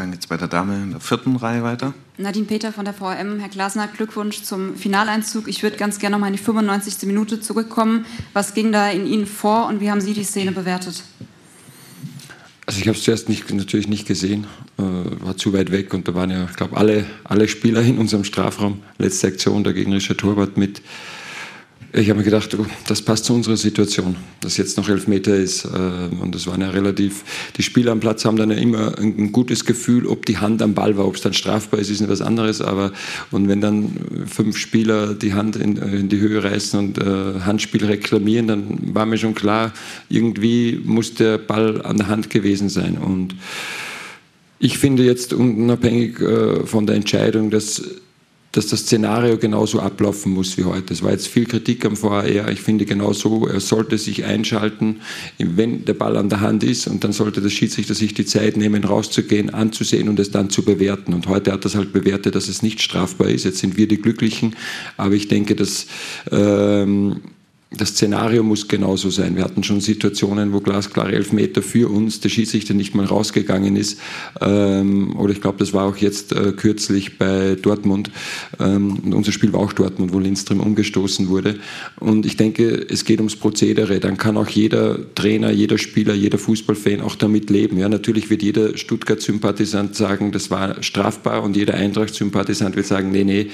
Dann 0.00 0.12
geht 0.12 0.20
es 0.20 0.26
bei 0.26 0.38
der 0.38 0.48
Dame 0.48 0.76
in 0.76 0.90
der 0.92 1.00
vierten 1.00 1.36
Reihe 1.36 1.62
weiter. 1.62 1.92
Nadine 2.16 2.46
Peter 2.46 2.72
von 2.72 2.86
der 2.86 2.94
VRM. 2.94 3.38
Herr 3.38 3.50
Glasner, 3.50 3.86
Glückwunsch 3.86 4.42
zum 4.42 4.74
Finaleinzug. 4.74 5.46
Ich 5.46 5.62
würde 5.62 5.76
ganz 5.76 5.98
gerne 5.98 6.16
noch 6.16 6.20
mal 6.20 6.28
in 6.28 6.32
die 6.32 6.38
95. 6.38 7.06
Minute 7.06 7.38
zurückkommen. 7.38 8.06
Was 8.32 8.54
ging 8.54 8.72
da 8.72 8.88
in 8.90 9.06
Ihnen 9.06 9.26
vor 9.26 9.66
und 9.66 9.80
wie 9.82 9.90
haben 9.90 10.00
Sie 10.00 10.14
die 10.14 10.24
Szene 10.24 10.52
bewertet? 10.52 11.02
Also 12.64 12.80
ich 12.80 12.88
habe 12.88 12.96
es 12.96 13.04
zuerst 13.04 13.28
nicht, 13.28 13.52
natürlich 13.52 13.88
nicht 13.88 14.06
gesehen, 14.06 14.46
äh, 14.78 14.82
war 14.82 15.36
zu 15.36 15.52
weit 15.52 15.70
weg 15.70 15.92
und 15.92 16.08
da 16.08 16.14
waren 16.14 16.30
ja, 16.30 16.46
ich 16.48 16.56
glaube, 16.56 16.78
alle, 16.78 17.04
alle 17.24 17.46
Spieler 17.46 17.82
in 17.82 17.98
unserem 17.98 18.24
Strafraum. 18.24 18.80
Letzte 18.96 19.26
Aktion, 19.26 19.64
der 19.64 19.74
gegnerische 19.74 20.16
Torwart 20.16 20.56
mit 20.56 20.80
ich 21.92 22.08
habe 22.08 22.20
mir 22.20 22.24
gedacht, 22.24 22.56
oh, 22.56 22.64
das 22.86 23.02
passt 23.02 23.24
zu 23.24 23.34
unserer 23.34 23.56
Situation, 23.56 24.14
dass 24.40 24.56
jetzt 24.56 24.76
noch 24.76 24.88
elf 24.88 25.08
Meter 25.08 25.34
ist. 25.34 25.64
Ähm, 25.64 26.20
und 26.20 26.34
das 26.34 26.46
waren 26.46 26.60
ja 26.60 26.70
relativ, 26.70 27.24
die 27.56 27.62
Spieler 27.62 27.90
am 27.90 28.00
Platz 28.00 28.24
haben 28.24 28.36
dann 28.36 28.50
ja 28.50 28.56
immer 28.56 28.96
ein 28.98 29.32
gutes 29.32 29.64
Gefühl, 29.64 30.06
ob 30.06 30.24
die 30.24 30.38
Hand 30.38 30.62
am 30.62 30.74
Ball 30.74 30.96
war, 30.96 31.06
ob 31.06 31.16
es 31.16 31.22
dann 31.22 31.32
strafbar 31.32 31.80
ist, 31.80 31.90
ist 31.90 32.00
etwas 32.00 32.20
anderes. 32.20 32.60
Aber 32.60 32.92
und 33.32 33.48
wenn 33.48 33.60
dann 33.60 33.90
fünf 34.26 34.56
Spieler 34.56 35.14
die 35.14 35.34
Hand 35.34 35.56
in, 35.56 35.76
in 35.76 36.08
die 36.08 36.20
Höhe 36.20 36.44
reißen 36.44 36.78
und 36.78 36.98
äh, 36.98 37.40
Handspiel 37.40 37.84
reklamieren, 37.84 38.46
dann 38.46 38.94
war 38.94 39.04
mir 39.04 39.18
schon 39.18 39.34
klar, 39.34 39.72
irgendwie 40.08 40.80
muss 40.84 41.14
der 41.14 41.38
Ball 41.38 41.82
an 41.82 41.96
der 41.96 42.06
Hand 42.06 42.30
gewesen 42.30 42.68
sein. 42.68 42.98
Und 42.98 43.34
ich 44.60 44.78
finde 44.78 45.02
jetzt 45.02 45.32
unabhängig 45.32 46.20
äh, 46.20 46.66
von 46.66 46.86
der 46.86 46.94
Entscheidung, 46.94 47.50
dass 47.50 47.82
dass 48.52 48.66
das 48.66 48.80
Szenario 48.80 49.38
genauso 49.38 49.80
ablaufen 49.80 50.32
muss 50.32 50.56
wie 50.58 50.64
heute. 50.64 50.92
Es 50.92 51.02
war 51.02 51.12
jetzt 51.12 51.28
viel 51.28 51.46
Kritik 51.46 51.84
am 51.84 52.00
VAR. 52.00 52.50
Ich 52.50 52.60
finde 52.60 52.84
genau 52.84 53.12
so, 53.12 53.46
er 53.46 53.60
sollte 53.60 53.96
sich 53.96 54.24
einschalten, 54.24 55.00
wenn 55.38 55.84
der 55.84 55.94
Ball 55.94 56.16
an 56.16 56.28
der 56.28 56.40
Hand 56.40 56.64
ist 56.64 56.88
und 56.88 57.04
dann 57.04 57.12
sollte 57.12 57.40
der 57.40 57.50
Schiedsrichter 57.50 57.94
sich 57.94 58.12
die 58.14 58.26
Zeit 58.26 58.56
nehmen, 58.56 58.82
rauszugehen, 58.82 59.50
anzusehen 59.50 60.08
und 60.08 60.18
es 60.18 60.30
dann 60.32 60.50
zu 60.50 60.64
bewerten. 60.64 61.14
Und 61.14 61.28
heute 61.28 61.52
hat 61.52 61.64
das 61.64 61.76
halt 61.76 61.92
bewertet, 61.92 62.34
dass 62.34 62.48
es 62.48 62.62
nicht 62.62 62.82
strafbar 62.82 63.28
ist. 63.28 63.44
Jetzt 63.44 63.58
sind 63.58 63.76
wir 63.76 63.86
die 63.86 64.00
Glücklichen, 64.00 64.56
aber 64.96 65.14
ich 65.14 65.28
denke, 65.28 65.54
dass 65.54 65.86
ähm, 66.32 67.20
das 67.72 67.90
Szenario 67.90 68.42
muss 68.42 68.66
genauso 68.66 69.10
sein. 69.10 69.36
Wir 69.36 69.44
hatten 69.44 69.62
schon 69.62 69.80
Situationen, 69.80 70.52
wo 70.52 70.58
glasklare 70.58 71.12
Elfmeter 71.12 71.62
für 71.62 71.88
uns 71.88 72.18
der 72.18 72.28
Schiedsrichter 72.28 72.74
nicht 72.74 72.96
mal 72.96 73.04
rausgegangen 73.04 73.76
ist. 73.76 74.00
Ähm, 74.40 75.16
oder 75.16 75.32
ich 75.32 75.40
glaube, 75.40 75.58
das 75.58 75.72
war 75.72 75.84
auch 75.84 75.96
jetzt 75.96 76.32
äh, 76.32 76.50
kürzlich 76.50 77.16
bei 77.16 77.54
Dortmund. 77.54 78.10
Ähm, 78.58 78.98
unser 79.12 79.30
Spiel 79.30 79.52
war 79.52 79.60
auch 79.60 79.72
Dortmund, 79.72 80.12
wo 80.12 80.18
Lindström 80.18 80.58
umgestoßen 80.58 81.28
wurde. 81.28 81.60
Und 82.00 82.26
ich 82.26 82.36
denke, 82.36 82.86
es 82.90 83.04
geht 83.04 83.20
ums 83.20 83.36
Prozedere. 83.36 84.00
Dann 84.00 84.16
kann 84.16 84.36
auch 84.36 84.48
jeder 84.48 85.14
Trainer, 85.14 85.52
jeder 85.52 85.78
Spieler, 85.78 86.14
jeder 86.14 86.38
Fußballfan 86.38 87.00
auch 87.00 87.14
damit 87.14 87.50
leben. 87.50 87.78
Ja, 87.78 87.88
natürlich 87.88 88.30
wird 88.30 88.42
jeder 88.42 88.76
Stuttgart-Sympathisant 88.76 89.94
sagen, 89.94 90.32
das 90.32 90.50
war 90.50 90.82
strafbar 90.82 91.44
und 91.44 91.56
jeder 91.56 91.74
Eintracht-Sympathisant 91.74 92.74
wird 92.74 92.86
sagen, 92.86 93.12
nee, 93.12 93.22
nee, 93.22 93.46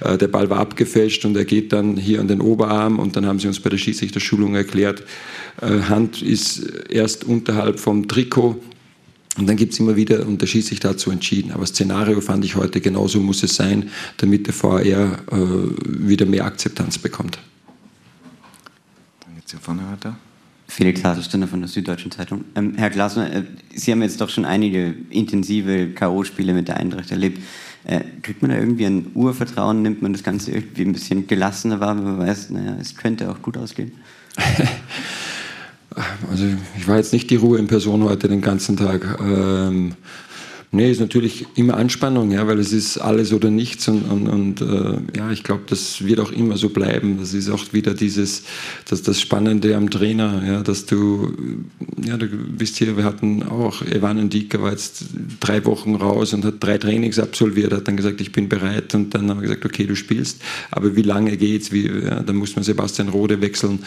äh, 0.00 0.16
der 0.16 0.28
Ball 0.28 0.48
war 0.48 0.60
abgefälscht 0.60 1.26
und 1.26 1.36
er 1.36 1.44
geht 1.44 1.74
dann 1.74 1.98
hier 1.98 2.20
an 2.20 2.28
den 2.28 2.40
Oberarm 2.40 2.98
und 2.98 3.14
dann 3.14 3.26
haben 3.26 3.38
sie 3.38 3.46
uns 3.46 3.57
uns 3.58 3.64
bei 3.64 3.70
der 3.70 3.78
Schiedsrichterschulung 3.78 4.54
erklärt, 4.54 5.02
äh, 5.60 5.80
Hand 5.82 6.22
ist 6.22 6.60
erst 6.88 7.24
unterhalb 7.24 7.80
vom 7.80 8.08
Trikot. 8.08 8.60
Und 9.36 9.46
dann 9.46 9.56
gibt 9.56 9.72
es 9.72 9.78
immer 9.78 9.94
wieder, 9.94 10.26
und 10.26 10.42
der 10.42 10.46
Schiedsrichter 10.46 10.90
dazu 10.90 11.10
entschieden. 11.10 11.52
Aber 11.52 11.64
Szenario 11.66 12.20
fand 12.20 12.44
ich 12.44 12.56
heute, 12.56 12.80
genauso 12.80 13.20
muss 13.20 13.42
es 13.42 13.54
sein, 13.54 13.90
damit 14.16 14.46
der 14.46 14.54
VR 14.54 15.18
äh, 15.30 15.36
wieder 15.86 16.26
mehr 16.26 16.44
Akzeptanz 16.44 16.98
bekommt. 16.98 17.38
Dann 19.20 19.34
geht 19.36 19.44
es 19.46 19.52
hier 19.52 19.60
vorne 19.60 19.82
weiter. 19.92 20.16
Felix 20.68 21.02
Haselsteiner 21.02 21.48
von 21.48 21.60
der 21.60 21.68
Süddeutschen 21.68 22.10
Zeitung. 22.10 22.44
Ähm, 22.54 22.74
Herr 22.76 22.90
Glasner, 22.90 23.32
äh, 23.32 23.42
Sie 23.74 23.90
haben 23.90 24.02
jetzt 24.02 24.20
doch 24.20 24.28
schon 24.28 24.44
einige 24.44 24.94
intensive 25.10 25.88
K.O.-Spiele 25.88 26.52
mit 26.52 26.68
der 26.68 26.76
Eintracht 26.76 27.10
erlebt. 27.10 27.42
Äh, 27.84 28.00
kriegt 28.22 28.42
man 28.42 28.50
da 28.50 28.58
irgendwie 28.58 28.84
ein 28.84 29.10
Urvertrauen? 29.14 29.80
Nimmt 29.80 30.02
man 30.02 30.12
das 30.12 30.22
Ganze 30.22 30.52
irgendwie 30.52 30.82
ein 30.82 30.92
bisschen 30.92 31.26
gelassener 31.26 31.80
wahr, 31.80 31.96
wenn 31.96 32.04
man 32.04 32.18
weiß, 32.18 32.50
naja, 32.50 32.76
es 32.78 32.96
könnte 32.96 33.30
auch 33.30 33.40
gut 33.40 33.56
ausgehen? 33.56 33.92
also 36.30 36.44
ich 36.76 36.86
war 36.86 36.96
jetzt 36.96 37.14
nicht 37.14 37.30
die 37.30 37.36
Ruhe 37.36 37.58
in 37.58 37.66
Person 37.66 38.04
heute 38.04 38.28
den 38.28 38.42
ganzen 38.42 38.76
Tag. 38.76 39.18
Ähm, 39.20 39.94
Nee, 40.70 40.90
ist 40.90 41.00
natürlich 41.00 41.46
immer 41.54 41.78
Anspannung, 41.78 42.30
ja, 42.30 42.46
weil 42.46 42.58
es 42.58 42.74
ist 42.74 42.98
alles 42.98 43.32
oder 43.32 43.48
nichts 43.48 43.88
und, 43.88 44.02
und, 44.02 44.28
und 44.28 44.60
äh, 44.60 44.98
ja, 45.16 45.30
ich 45.30 45.42
glaube, 45.42 45.62
das 45.66 46.04
wird 46.04 46.20
auch 46.20 46.30
immer 46.30 46.58
so 46.58 46.68
bleiben. 46.68 47.16
Das 47.18 47.32
ist 47.32 47.48
auch 47.48 47.72
wieder 47.72 47.94
dieses, 47.94 48.42
das, 48.86 49.00
das 49.00 49.18
Spannende 49.18 49.74
am 49.76 49.88
Trainer, 49.88 50.42
ja, 50.46 50.62
dass 50.62 50.84
du, 50.84 51.32
ja, 52.04 52.18
du 52.18 52.28
wisst 52.58 52.76
hier, 52.76 52.98
wir 52.98 53.04
hatten 53.04 53.44
auch, 53.44 53.80
Evan 53.80 54.22
Ndika 54.26 54.60
war 54.60 54.72
jetzt 54.72 55.04
drei 55.40 55.64
Wochen 55.64 55.94
raus 55.94 56.34
und 56.34 56.44
hat 56.44 56.56
drei 56.60 56.76
Trainings 56.76 57.18
absolviert, 57.18 57.72
hat 57.72 57.88
dann 57.88 57.96
gesagt, 57.96 58.20
ich 58.20 58.32
bin 58.32 58.50
bereit 58.50 58.94
und 58.94 59.14
dann 59.14 59.30
haben 59.30 59.38
wir 59.38 59.48
gesagt, 59.48 59.64
okay, 59.64 59.86
du 59.86 59.96
spielst, 59.96 60.42
aber 60.70 60.94
wie 60.94 61.02
lange 61.02 61.38
geht's? 61.38 61.72
Wie, 61.72 61.86
ja, 61.86 62.20
dann 62.20 62.36
muss 62.36 62.56
man 62.56 62.62
Sebastian 62.62 63.08
Rode 63.08 63.40
wechseln. 63.40 63.78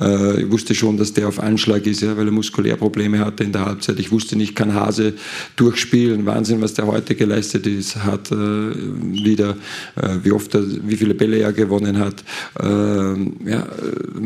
Äh, 0.00 0.44
ich 0.44 0.50
wusste 0.50 0.74
schon, 0.74 0.96
dass 0.96 1.12
der 1.12 1.28
auf 1.28 1.38
Anschlag 1.38 1.86
ist, 1.86 2.00
ja, 2.00 2.16
weil 2.16 2.28
er 2.28 2.32
Muskulärprobleme 2.32 3.18
hatte 3.18 3.44
in 3.44 3.52
der 3.52 3.66
Halbzeit. 3.66 3.98
Ich 3.98 4.10
wusste 4.10 4.36
nicht, 4.36 4.56
kann 4.56 4.72
Hase 4.72 5.12
durchspielen 5.56 6.29
Wahnsinn, 6.30 6.60
was 6.60 6.74
der 6.74 6.86
heute 6.86 7.14
geleistet 7.14 7.66
ist, 7.66 7.96
hat 7.96 8.30
äh, 8.30 8.34
wieder, 8.34 9.56
äh, 9.96 10.16
wie 10.22 10.32
oft 10.32 10.54
er, 10.54 10.64
wie 10.88 10.96
viele 10.96 11.14
Bälle 11.14 11.38
er 11.38 11.52
gewonnen 11.52 11.98
hat. 11.98 12.22
Äh, 12.58 12.64
ja, 12.66 13.66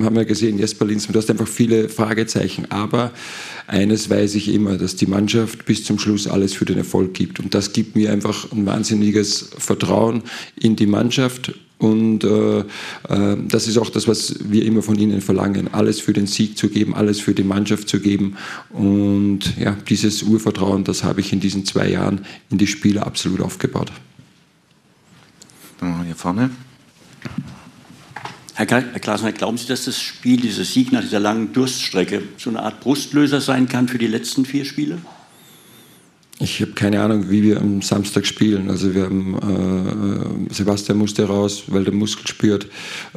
haben 0.02 0.16
wir 0.16 0.24
gesehen, 0.24 0.58
Jesper 0.58 0.84
Linzmann, 0.84 1.14
du 1.14 1.18
hast 1.18 1.30
einfach 1.30 1.48
viele 1.48 1.88
Fragezeichen, 1.88 2.66
aber 2.70 3.10
eines 3.66 4.10
weiß 4.10 4.34
ich 4.34 4.52
immer, 4.52 4.76
dass 4.76 4.96
die 4.96 5.06
Mannschaft 5.06 5.64
bis 5.64 5.84
zum 5.84 5.98
Schluss 5.98 6.26
alles 6.26 6.52
für 6.52 6.66
den 6.66 6.76
Erfolg 6.76 7.14
gibt. 7.14 7.40
Und 7.40 7.54
das 7.54 7.72
gibt 7.72 7.96
mir 7.96 8.12
einfach 8.12 8.52
ein 8.52 8.66
wahnsinniges 8.66 9.50
Vertrauen 9.56 10.22
in 10.60 10.76
die 10.76 10.86
Mannschaft 10.86 11.52
und 11.78 12.24
äh, 12.24 12.60
äh, 12.60 13.36
das 13.48 13.66
ist 13.66 13.78
auch 13.78 13.90
das, 13.90 14.06
was 14.06 14.36
wir 14.40 14.64
immer 14.64 14.82
von 14.82 14.96
ihnen 14.96 15.20
verlangen, 15.20 15.72
alles 15.72 16.00
für 16.00 16.12
den 16.12 16.26
Sieg 16.26 16.56
zu 16.56 16.68
geben, 16.68 16.94
alles 16.94 17.20
für 17.20 17.34
die 17.34 17.42
Mannschaft 17.42 17.88
zu 17.88 18.00
geben. 18.00 18.36
Und 18.70 19.40
ja, 19.58 19.76
dieses 19.88 20.22
Urvertrauen, 20.22 20.84
das 20.84 21.02
habe 21.04 21.20
ich 21.20 21.32
in 21.32 21.40
diesen 21.40 21.66
zwei 21.66 21.88
Jahren 21.90 22.24
in 22.50 22.58
die 22.58 22.66
Spieler 22.66 23.06
absolut 23.06 23.40
aufgebaut. 23.40 23.90
Dann 25.80 25.90
machen 25.90 26.02
wir 26.02 26.06
hier 26.06 26.16
vorne. 26.16 26.50
Herr 28.54 28.66
Glasner, 28.66 29.32
glauben 29.32 29.58
Sie, 29.58 29.66
dass 29.66 29.84
das 29.84 30.00
Spiel, 30.00 30.40
dieser 30.40 30.62
Sieg 30.62 30.92
nach 30.92 31.02
dieser 31.02 31.18
langen 31.18 31.52
Durststrecke 31.52 32.22
so 32.38 32.50
eine 32.50 32.62
Art 32.62 32.80
Brustlöser 32.80 33.40
sein 33.40 33.68
kann 33.68 33.88
für 33.88 33.98
die 33.98 34.06
letzten 34.06 34.44
vier 34.44 34.64
Spiele? 34.64 34.98
Ich 36.44 36.60
habe 36.60 36.72
keine 36.72 37.00
Ahnung, 37.00 37.30
wie 37.30 37.42
wir 37.42 37.58
am 37.58 37.80
Samstag 37.80 38.26
spielen. 38.26 38.68
Also 38.68 38.94
wir 38.94 39.04
haben 39.04 40.46
äh, 40.50 40.52
Sebastian 40.54 40.98
musste 40.98 41.24
raus, 41.24 41.64
weil 41.68 41.84
der 41.84 41.94
Muskel 41.94 42.26
spürt. 42.26 42.66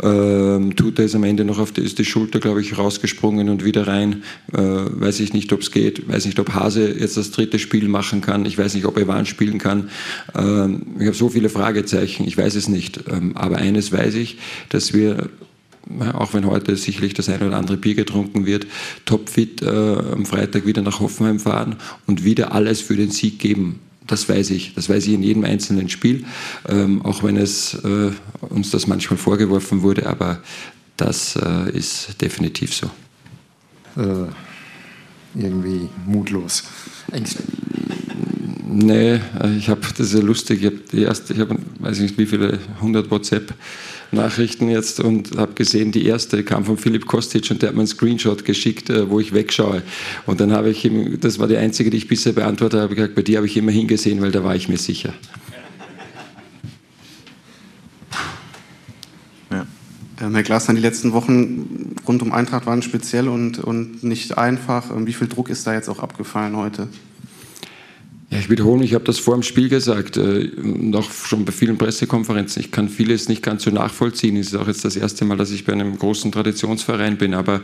Ähm, 0.01 0.77
Tuta 0.77 1.03
ist 1.03 1.13
am 1.13 1.25
Ende 1.25 1.43
noch 1.43 1.59
auf 1.59 1.73
die, 1.73 1.81
ist 1.81 1.99
die 1.99 2.05
Schulter, 2.05 2.39
glaube 2.39 2.61
ich, 2.61 2.77
rausgesprungen 2.77 3.49
und 3.49 3.65
wieder 3.65 3.85
rein. 3.85 4.23
Äh, 4.53 4.61
weiß 4.61 5.19
ich 5.19 5.33
nicht, 5.33 5.51
ob 5.51 5.59
es 5.59 5.71
geht. 5.71 6.07
Weiß 6.07 6.25
nicht, 6.25 6.39
ob 6.39 6.53
Hase 6.53 6.97
jetzt 6.97 7.17
das 7.17 7.31
dritte 7.31 7.59
Spiel 7.59 7.89
machen 7.89 8.21
kann. 8.21 8.45
Ich 8.45 8.57
weiß 8.57 8.75
nicht, 8.75 8.85
ob 8.85 8.97
Evan 8.97 9.25
spielen 9.25 9.57
kann. 9.57 9.89
Ähm, 10.33 10.95
ich 10.97 11.07
habe 11.07 11.17
so 11.17 11.27
viele 11.27 11.49
Fragezeichen. 11.49 12.25
Ich 12.25 12.37
weiß 12.37 12.55
es 12.55 12.69
nicht. 12.69 13.03
Ähm, 13.09 13.35
aber 13.35 13.57
eines 13.57 13.91
weiß 13.91 14.15
ich, 14.15 14.37
dass 14.69 14.93
wir 14.93 15.29
auch 16.13 16.33
wenn 16.33 16.45
heute 16.45 16.75
sicherlich 16.75 17.13
das 17.13 17.29
eine 17.29 17.47
oder 17.47 17.57
andere 17.57 17.77
Bier 17.77 17.95
getrunken 17.95 18.45
wird, 18.45 18.67
topfit 19.05 19.61
äh, 19.61 19.67
am 19.67 20.25
Freitag 20.25 20.65
wieder 20.65 20.81
nach 20.81 20.99
Hoffenheim 20.99 21.39
fahren 21.39 21.77
und 22.05 22.23
wieder 22.23 22.51
alles 22.51 22.81
für 22.81 22.95
den 22.95 23.11
Sieg 23.11 23.39
geben. 23.39 23.79
Das 24.05 24.29
weiß 24.29 24.51
ich. 24.51 24.73
Das 24.73 24.89
weiß 24.89 25.05
ich 25.07 25.13
in 25.13 25.23
jedem 25.23 25.43
einzelnen 25.43 25.89
Spiel, 25.89 26.25
ähm, 26.67 27.01
auch 27.03 27.23
wenn 27.23 27.37
es 27.37 27.73
äh, 27.83 28.11
uns 28.49 28.71
das 28.71 28.87
manchmal 28.87 29.17
vorgeworfen 29.17 29.81
wurde, 29.81 30.07
aber 30.07 30.41
das 30.95 31.35
äh, 31.35 31.71
ist 31.71 32.21
definitiv 32.21 32.73
so. 32.73 32.87
Äh, 34.01 34.27
irgendwie 35.35 35.89
mutlos. 36.05 36.63
Ängstlich. 37.11 37.45
Nee, 38.69 39.19
äh, 39.39 39.57
ich 39.57 39.69
habe 39.69 39.81
das 39.81 40.07
ist 40.07 40.13
ja 40.13 40.21
lustig. 40.21 40.61
Ich 40.61 40.65
habe 40.65 40.79
die 40.91 41.03
erste, 41.03 41.33
ich 41.33 41.39
habe 41.39 41.57
weiß 41.79 41.99
nicht 41.99 42.17
wie 42.17 42.25
viele 42.25 42.59
100 42.75 43.09
WhatsApp 43.09 43.53
Nachrichten 44.11 44.69
jetzt 44.69 44.99
und 44.99 45.37
habe 45.37 45.53
gesehen, 45.53 45.91
die 45.91 46.05
erste 46.05 46.43
kam 46.43 46.65
von 46.65 46.77
Philipp 46.77 47.05
Kostic 47.05 47.49
und 47.51 47.61
der 47.61 47.69
hat 47.69 47.75
mir 47.75 47.81
einen 47.81 47.87
Screenshot 47.87 48.45
geschickt, 48.45 48.89
äh, 48.89 49.09
wo 49.09 49.19
ich 49.19 49.33
wegschaue. 49.33 49.81
Und 50.25 50.39
dann 50.39 50.51
habe 50.51 50.69
ich 50.69 50.85
ihm, 50.85 51.19
das 51.19 51.39
war 51.39 51.47
die 51.47 51.57
einzige, 51.57 51.89
die 51.89 51.97
ich 51.97 52.07
bisher 52.07 52.33
beantwortet 52.33 52.81
habe, 52.81 52.95
gesagt, 52.95 53.15
bei 53.15 53.21
dir 53.21 53.37
habe 53.37 53.47
ich 53.47 53.57
immer 53.57 53.71
hingesehen, 53.71 54.21
weil 54.21 54.31
da 54.31 54.43
war 54.43 54.55
ich 54.55 54.69
mir 54.69 54.77
sicher. 54.77 55.13
Ähm, 60.19 60.33
Herr 60.33 60.43
Glasner, 60.43 60.73
die 60.73 60.81
letzten 60.81 61.13
Wochen 61.13 61.95
rund 62.07 62.21
um 62.21 62.31
Eintracht 62.31 62.65
waren 62.65 62.81
speziell 62.81 63.27
und, 63.27 63.59
und 63.59 64.03
nicht 64.03 64.37
einfach. 64.37 64.89
Ähm, 64.89 65.05
wie 65.05 65.13
viel 65.13 65.27
Druck 65.27 65.49
ist 65.49 65.67
da 65.67 65.73
jetzt 65.73 65.89
auch 65.89 65.99
abgefallen 65.99 66.55
heute? 66.55 66.87
Ja, 68.29 68.39
ich 68.39 68.49
wiederhole 68.49 68.83
ich 68.83 68.93
habe 68.93 69.05
das 69.05 69.19
vor 69.19 69.35
dem 69.35 69.43
Spiel 69.43 69.69
gesagt, 69.69 70.17
äh, 70.17 70.49
und 70.57 70.95
schon 71.05 71.45
bei 71.45 71.51
vielen 71.51 71.77
Pressekonferenzen. 71.77 72.61
Ich 72.61 72.71
kann 72.71 72.89
vieles 72.89 73.29
nicht 73.29 73.41
ganz 73.41 73.63
so 73.63 73.71
nachvollziehen. 73.71 74.35
Es 74.35 74.47
ist 74.47 74.55
auch 74.55 74.67
jetzt 74.67 74.83
das 74.83 74.97
erste 74.97 75.23
Mal, 75.23 75.37
dass 75.37 75.51
ich 75.51 75.63
bei 75.65 75.73
einem 75.73 75.97
großen 75.97 76.31
Traditionsverein 76.31 77.17
bin. 77.17 77.33
Aber 77.33 77.61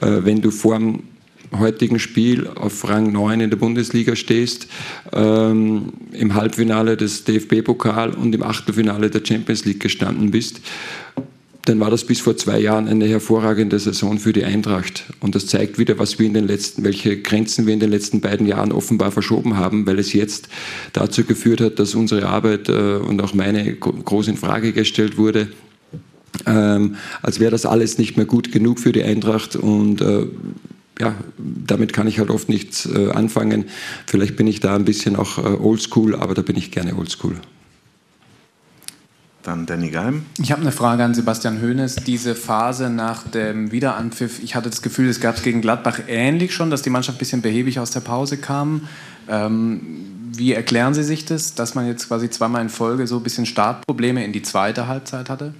äh, 0.00 0.24
wenn 0.24 0.40
du 0.40 0.50
vor 0.50 0.78
dem 0.78 1.02
heutigen 1.56 1.98
Spiel 1.98 2.46
auf 2.46 2.88
Rang 2.88 3.12
9 3.12 3.40
in 3.40 3.50
der 3.50 3.56
Bundesliga 3.58 4.16
stehst, 4.16 4.68
ähm, 5.12 5.92
im 6.12 6.34
Halbfinale 6.34 6.96
des 6.96 7.24
DFB-Pokal 7.24 8.10
und 8.14 8.34
im 8.34 8.42
Achtelfinale 8.42 9.10
der 9.10 9.22
Champions 9.24 9.64
League 9.66 9.80
gestanden 9.80 10.30
bist 10.30 10.60
dann 11.68 11.80
war 11.80 11.90
das 11.90 12.04
bis 12.04 12.20
vor 12.20 12.36
zwei 12.36 12.58
Jahren 12.58 12.88
eine 12.88 13.06
hervorragende 13.06 13.78
Saison 13.78 14.18
für 14.18 14.32
die 14.32 14.44
Eintracht. 14.44 15.04
Und 15.20 15.34
das 15.34 15.46
zeigt 15.46 15.78
wieder, 15.78 15.98
was 15.98 16.18
wir 16.18 16.26
in 16.26 16.34
den 16.34 16.46
letzten, 16.46 16.82
welche 16.82 17.20
Grenzen 17.20 17.66
wir 17.66 17.74
in 17.74 17.80
den 17.80 17.90
letzten 17.90 18.20
beiden 18.20 18.46
Jahren 18.46 18.72
offenbar 18.72 19.12
verschoben 19.12 19.56
haben, 19.56 19.86
weil 19.86 19.98
es 19.98 20.12
jetzt 20.12 20.48
dazu 20.94 21.24
geführt 21.24 21.60
hat, 21.60 21.78
dass 21.78 21.94
unsere 21.94 22.26
Arbeit 22.26 22.68
äh, 22.68 22.96
und 22.96 23.20
auch 23.22 23.34
meine 23.34 23.74
groß 23.74 24.28
in 24.28 24.36
Frage 24.36 24.72
gestellt 24.72 25.18
wurde. 25.18 25.48
Ähm, 26.46 26.96
als 27.20 27.40
wäre 27.40 27.50
das 27.50 27.66
alles 27.66 27.98
nicht 27.98 28.16
mehr 28.16 28.26
gut 28.26 28.52
genug 28.52 28.78
für 28.78 28.92
die 28.92 29.02
Eintracht 29.02 29.56
und 29.56 30.00
äh, 30.00 30.26
ja, 31.00 31.14
damit 31.38 31.92
kann 31.92 32.06
ich 32.06 32.18
halt 32.18 32.30
oft 32.30 32.48
nichts 32.48 32.86
äh, 32.86 33.10
anfangen. 33.10 33.66
Vielleicht 34.06 34.36
bin 34.36 34.46
ich 34.46 34.60
da 34.60 34.74
ein 34.74 34.84
bisschen 34.84 35.16
auch 35.16 35.38
äh, 35.38 35.42
oldschool, 35.42 36.14
aber 36.14 36.34
da 36.34 36.42
bin 36.42 36.56
ich 36.56 36.70
gerne 36.70 36.96
oldschool. 36.96 37.36
Dann 39.48 39.64
Danny 39.64 39.88
Geim. 39.88 40.26
Ich 40.38 40.52
habe 40.52 40.60
eine 40.60 40.72
Frage 40.72 41.02
an 41.02 41.14
Sebastian 41.14 41.62
Hoeneß. 41.62 41.96
Diese 42.06 42.34
Phase 42.34 42.90
nach 42.90 43.22
dem 43.22 43.72
Wiederanpfiff, 43.72 44.42
ich 44.42 44.54
hatte 44.54 44.68
das 44.68 44.82
Gefühl, 44.82 45.08
es 45.08 45.20
gab 45.20 45.36
es 45.36 45.42
gegen 45.42 45.62
Gladbach 45.62 46.00
ähnlich 46.06 46.52
schon, 46.54 46.68
dass 46.68 46.82
die 46.82 46.90
Mannschaft 46.90 47.16
ein 47.16 47.18
bisschen 47.18 47.40
behäbig 47.40 47.80
aus 47.80 47.90
der 47.90 48.00
Pause 48.00 48.36
kam. 48.36 48.82
Ähm, 49.26 49.80
wie 50.36 50.52
erklären 50.52 50.92
Sie 50.92 51.02
sich 51.02 51.24
das, 51.24 51.54
dass 51.54 51.74
man 51.74 51.86
jetzt 51.86 52.08
quasi 52.08 52.28
zweimal 52.28 52.60
in 52.60 52.68
Folge 52.68 53.06
so 53.06 53.16
ein 53.16 53.22
bisschen 53.22 53.46
Startprobleme 53.46 54.22
in 54.22 54.32
die 54.32 54.42
zweite 54.42 54.86
Halbzeit 54.86 55.30
hatte? 55.30 55.54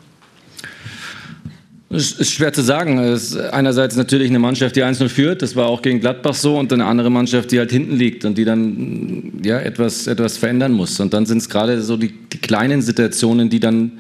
Ist 1.91 2.31
schwer 2.31 2.53
zu 2.53 2.61
sagen. 2.61 2.99
Es 2.99 3.31
ist 3.31 3.37
einerseits 3.37 3.97
natürlich 3.97 4.29
eine 4.29 4.39
Mannschaft, 4.39 4.77
die 4.77 4.85
1-0 4.85 5.09
führt, 5.09 5.41
das 5.41 5.57
war 5.57 5.67
auch 5.67 5.81
gegen 5.81 6.01
Gladbach 6.01 6.35
so, 6.35 6.59
und 6.59 6.71
eine 6.71 6.85
andere 6.85 7.09
Mannschaft, 7.09 7.51
die 7.51 7.59
halt 7.59 7.71
hinten 7.71 7.97
liegt 7.97 8.27
und 8.27 8.37
die 8.37 8.45
dann 8.45 9.33
ja, 9.43 9.59
etwas, 9.59 10.07
etwas 10.07 10.37
verändern 10.37 10.73
muss. 10.73 11.01
Und 11.01 11.15
dann 11.15 11.25
sind 11.25 11.39
es 11.39 11.49
gerade 11.49 11.81
so 11.81 11.97
die, 11.97 12.13
die, 12.31 12.39
kleinen 12.39 12.83
Situationen, 12.83 13.49
die 13.49 13.59
dann, 13.59 13.93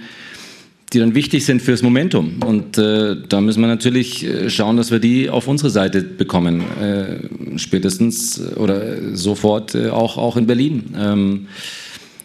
die 0.92 0.99
dann 0.99 1.14
wichtig 1.14 1.47
sind 1.47 1.62
fürs 1.62 1.83
Momentum. 1.83 2.42
Und 2.45 2.76
äh, 2.76 3.16
da 3.26 3.40
müssen 3.40 3.62
wir 3.62 3.68
natürlich 3.68 4.23
äh, 4.23 4.50
schauen, 4.50 4.76
dass 4.76 4.90
wir 4.90 4.99
die 4.99 5.30
auf 5.30 5.49
unsere 5.49 5.71
Seite 5.71 6.02
bekommen. 6.02 6.64
Äh, 6.83 7.59
spätestens 7.59 8.38
oder 8.57 9.16
sofort 9.16 9.75
äh, 9.75 9.88
auch, 9.88 10.18
auch 10.18 10.37
in 10.37 10.47
Berlin. 10.47 10.95
Ähm, 10.95 11.47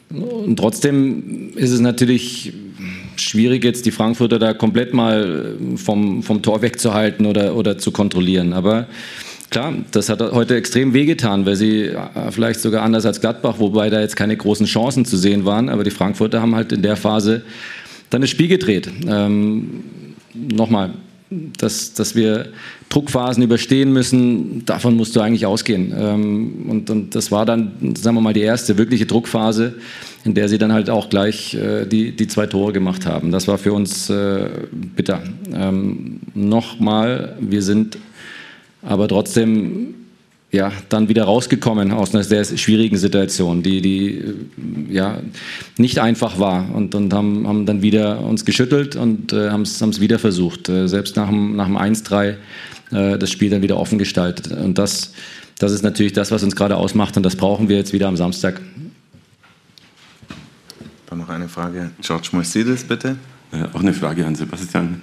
und 0.10 0.58
trotzdem 0.58 1.54
ist 1.56 1.72
es 1.72 1.80
natürlich 1.80 2.52
schwierig, 3.18 3.64
jetzt 3.64 3.86
die 3.86 3.92
Frankfurter 3.92 4.40
da 4.40 4.54
komplett 4.54 4.94
mal 4.94 5.56
vom, 5.76 6.24
vom 6.24 6.42
Tor 6.42 6.62
wegzuhalten 6.62 7.26
oder, 7.26 7.56
oder 7.56 7.78
zu 7.78 7.92
kontrollieren. 7.92 8.54
Aber 8.54 8.88
klar, 9.50 9.74
das 9.92 10.10
hat 10.10 10.22
heute 10.22 10.56
extrem 10.56 10.94
wehgetan, 10.94 11.46
weil 11.46 11.56
sie 11.56 11.84
äh, 11.84 11.98
vielleicht 12.32 12.60
sogar 12.60 12.84
anders 12.84 13.06
als 13.06 13.22
Gladbach, 13.22 13.56
wobei 13.60 13.90
da 13.90 14.02
jetzt 14.02 14.16
keine 14.16 14.38
großen 14.38 14.66
Chancen 14.66 15.06
zu 15.06 15.18
sehen 15.18 15.46
waren, 15.46 15.70
aber 15.70 15.84
die 15.84 15.92
Frankfurter 15.92 16.42
haben 16.42 16.56
halt 16.56 16.72
in 16.72 16.82
der 16.82 16.96
Phase 16.96 17.44
dann 18.10 18.22
das 18.22 18.30
Spiel 18.30 18.48
gedreht. 18.48 18.90
Ähm, 19.08 19.84
Nochmal, 20.34 20.94
dass, 21.58 21.94
dass 21.94 22.16
wir 22.16 22.50
Druckphasen 22.90 23.44
überstehen 23.44 23.92
müssen, 23.92 24.66
davon 24.66 24.96
musst 24.96 25.16
du 25.16 25.22
eigentlich 25.22 25.46
ausgehen. 25.46 25.94
Ähm, 25.98 26.66
und, 26.70 26.90
und 26.90 27.16
das 27.16 27.32
war 27.32 27.46
dann, 27.46 27.96
sagen 27.96 28.16
wir 28.16 28.22
mal, 28.22 28.34
die 28.34 28.42
erste 28.42 28.78
wirkliche 28.78 29.06
Druckphase 29.06 29.76
in 30.26 30.34
der 30.34 30.48
sie 30.48 30.58
dann 30.58 30.72
halt 30.72 30.90
auch 30.90 31.10
gleich 31.10 31.54
äh, 31.54 31.86
die, 31.86 32.16
die 32.16 32.28
zwei 32.28 32.48
Tore 32.48 32.72
gemacht 32.72 33.06
haben. 33.06 33.32
Das 33.32 33.48
war 33.48 33.58
für 33.58 33.74
uns 33.74 34.10
äh, 34.10 34.50
bitter. 34.96 35.22
Ähm, 35.54 36.20
Nochmal, 36.34 37.36
wir 37.40 37.62
sind 37.62 37.98
aber 38.82 39.08
trotzdem 39.08 39.96
ja, 40.54 40.72
dann 40.90 41.10
wieder 41.10 41.24
rausgekommen 41.24 41.92
aus 41.92 42.14
einer 42.14 42.24
sehr 42.24 42.46
schwierigen 42.46 42.96
Situation, 42.96 43.64
die, 43.64 43.82
die 43.82 44.18
äh, 44.20 44.36
ja, 44.90 45.18
nicht 45.78 45.98
einfach 45.98 46.38
war 46.38 46.74
und, 46.76 46.94
und 46.94 47.12
haben, 47.12 47.48
haben 47.48 47.66
dann 47.66 47.82
wieder 47.82 48.22
uns 48.22 48.46
geschüttelt 48.46 48.96
und 48.96 49.34
äh, 49.34 49.50
haben 49.50 49.64
es 49.64 50.00
wieder 50.00 50.20
versucht. 50.20 50.70
Äh, 50.70 50.88
selbst 50.88 51.16
nach 51.16 51.28
dem, 51.28 51.56
nach 51.56 51.66
dem 51.66 51.76
1-3 51.76 52.36
äh, 52.92 53.18
das 53.18 53.32
Spiel 53.32 53.50
dann 53.50 53.64
wieder 53.64 53.78
offen 53.78 53.98
gestaltet. 53.98 54.52
Und 54.52 54.78
das, 54.78 55.14
das 55.58 55.72
ist 55.72 55.82
natürlich 55.82 56.14
das, 56.14 56.30
was 56.30 56.44
uns 56.44 56.56
gerade 56.56 56.78
ausmacht 56.78 57.18
und 57.18 57.24
das 57.24 57.36
brauchen 57.36 57.68
wir 57.68 57.78
jetzt 57.78 57.92
wieder 57.92 58.08
am 58.08 58.16
Samstag. 58.16 58.62
Dann 61.08 61.18
noch 61.18 61.30
eine 61.30 61.50
Frage. 61.50 61.90
George 62.00 62.30
Moisidis, 62.32 62.84
bitte. 62.84 63.16
Äh, 63.52 63.64
auch 63.74 63.82
eine 63.82 63.94
Frage 63.94 64.24
an 64.24 64.36
Sebastian. 64.36 65.02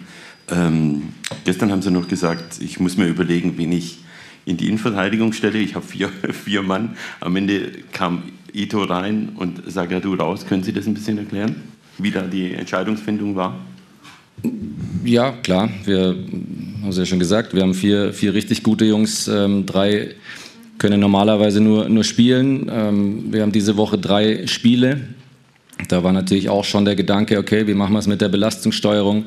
Ähm, 0.48 1.08
gestern 1.44 1.72
haben 1.72 1.82
Sie 1.82 1.90
noch 1.90 2.06
gesagt, 2.06 2.60
ich 2.60 2.78
muss 2.78 2.96
mir 2.96 3.08
überlegen, 3.08 3.54
wen 3.56 3.72
ich 3.72 3.98
in 4.44 4.56
die 4.56 4.66
Innenverteidigung 4.66 5.32
stelle. 5.32 5.58
Ich 5.58 5.74
habe 5.74 5.86
vier, 5.86 6.08
vier 6.44 6.62
Mann. 6.62 6.96
Am 7.20 7.36
Ende 7.36 7.72
kam 7.92 8.24
Ito 8.52 8.82
rein 8.84 9.30
und 9.36 9.62
Sagadu 9.66 10.14
raus. 10.14 10.46
Können 10.46 10.62
Sie 10.62 10.72
das 10.72 10.86
ein 10.86 10.94
bisschen 10.94 11.18
erklären, 11.18 11.56
wie 11.98 12.10
da 12.10 12.22
die 12.22 12.54
Entscheidungsfindung 12.54 13.36
war? 13.36 13.58
Ja, 15.04 15.32
klar. 15.32 15.68
Wir 15.84 16.08
haben 16.08 16.88
es 16.88 16.96
ja 16.96 17.06
schon 17.06 17.18
gesagt, 17.18 17.54
wir 17.54 17.62
haben 17.62 17.74
vier, 17.74 18.12
vier 18.12 18.34
richtig 18.34 18.62
gute 18.62 18.84
Jungs. 18.84 19.28
Ähm, 19.28 19.66
drei 19.66 20.14
können 20.78 21.00
normalerweise 21.00 21.60
nur, 21.60 21.88
nur 21.88 22.04
spielen. 22.04 22.70
Ähm, 22.72 23.32
wir 23.32 23.42
haben 23.42 23.52
diese 23.52 23.76
Woche 23.76 23.98
drei 23.98 24.46
Spiele. 24.46 25.00
Da 25.88 26.02
war 26.02 26.12
natürlich 26.12 26.48
auch 26.48 26.64
schon 26.64 26.84
der 26.84 26.96
Gedanke, 26.96 27.38
okay, 27.38 27.66
wie 27.66 27.74
machen 27.74 27.92
wir 27.92 27.98
es 27.98 28.06
mit 28.06 28.20
der 28.20 28.28
Belastungssteuerung? 28.28 29.26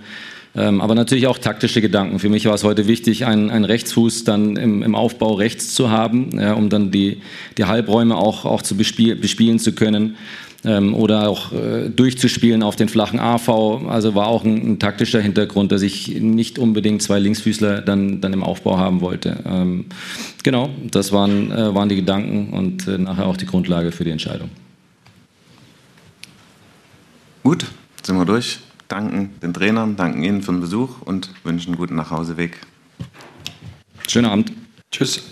Ähm, 0.56 0.82
aber 0.82 0.94
natürlich 0.94 1.26
auch 1.28 1.40
taktische 1.40 1.82
Gedanken. 1.82 2.20
Für 2.20 2.30
mich 2.30 2.46
war 2.46 2.54
es 2.54 2.64
heute 2.64 2.88
wichtig, 2.88 3.26
einen, 3.26 3.50
einen 3.50 3.66
Rechtsfuß 3.66 4.24
dann 4.24 4.56
im, 4.56 4.84
im, 4.84 4.94
Aufbau 4.94 5.34
rechts 5.34 5.74
zu 5.74 5.90
haben, 5.90 6.40
ja, 6.40 6.54
um 6.54 6.70
dann 6.70 6.92
die, 6.92 7.22
die 7.58 7.66
Halbräume 7.66 8.16
auch, 8.16 8.46
auch 8.46 8.62
zu 8.62 8.78
bespiel, 8.78 9.16
bespielen 9.16 9.58
zu 9.58 9.74
können 9.74 10.16
ähm, 10.64 10.94
oder 10.94 11.28
auch 11.28 11.52
äh, 11.54 11.90
durchzuspielen 11.90 12.62
auf 12.62 12.76
den 12.76 12.88
flachen 12.88 13.20
AV. 13.20 13.88
Also 13.88 14.14
war 14.14 14.28
auch 14.28 14.44
ein, 14.44 14.74
ein, 14.74 14.80
taktischer 14.80 15.22
Hintergrund, 15.22 15.72
dass 15.72 15.82
ich 15.82 16.22
nicht 16.22 16.60
unbedingt 16.60 17.02
zwei 17.02 17.18
Linksfüßler 17.18 17.82
dann, 17.82 18.22
dann 18.22 18.34
im 18.34 18.44
Aufbau 18.44 18.78
haben 18.78 19.02
wollte. 19.02 19.38
Ähm, 19.46 19.86
genau, 20.44 20.70
das 20.92 21.12
waren, 21.12 21.52
äh, 21.52 21.74
waren 21.74 21.90
die 21.90 21.96
Gedanken 21.96 22.54
und 22.54 22.88
äh, 22.88 23.00
nachher 23.00 23.26
auch 23.26 23.38
die 23.38 23.48
Grundlage 23.48 23.92
für 23.92 24.04
die 24.04 24.12
Entscheidung. 24.12 24.50
Gut, 27.44 27.66
sind 28.04 28.18
wir 28.18 28.26
durch 28.26 28.60
danken 28.94 29.40
den 29.42 29.56
Trainern, 29.56 29.96
danken 29.96 30.22
Ihnen 30.22 30.44
für 30.44 30.52
den 30.52 30.62
Besuch 30.62 31.02
und 31.02 31.32
wünschen 31.44 31.70
einen 31.70 31.78
guten 31.78 31.96
Nachhauseweg. 31.96 32.60
Schönen 34.08 34.28
Abend. 34.28 34.52
Tschüss. 34.92 35.24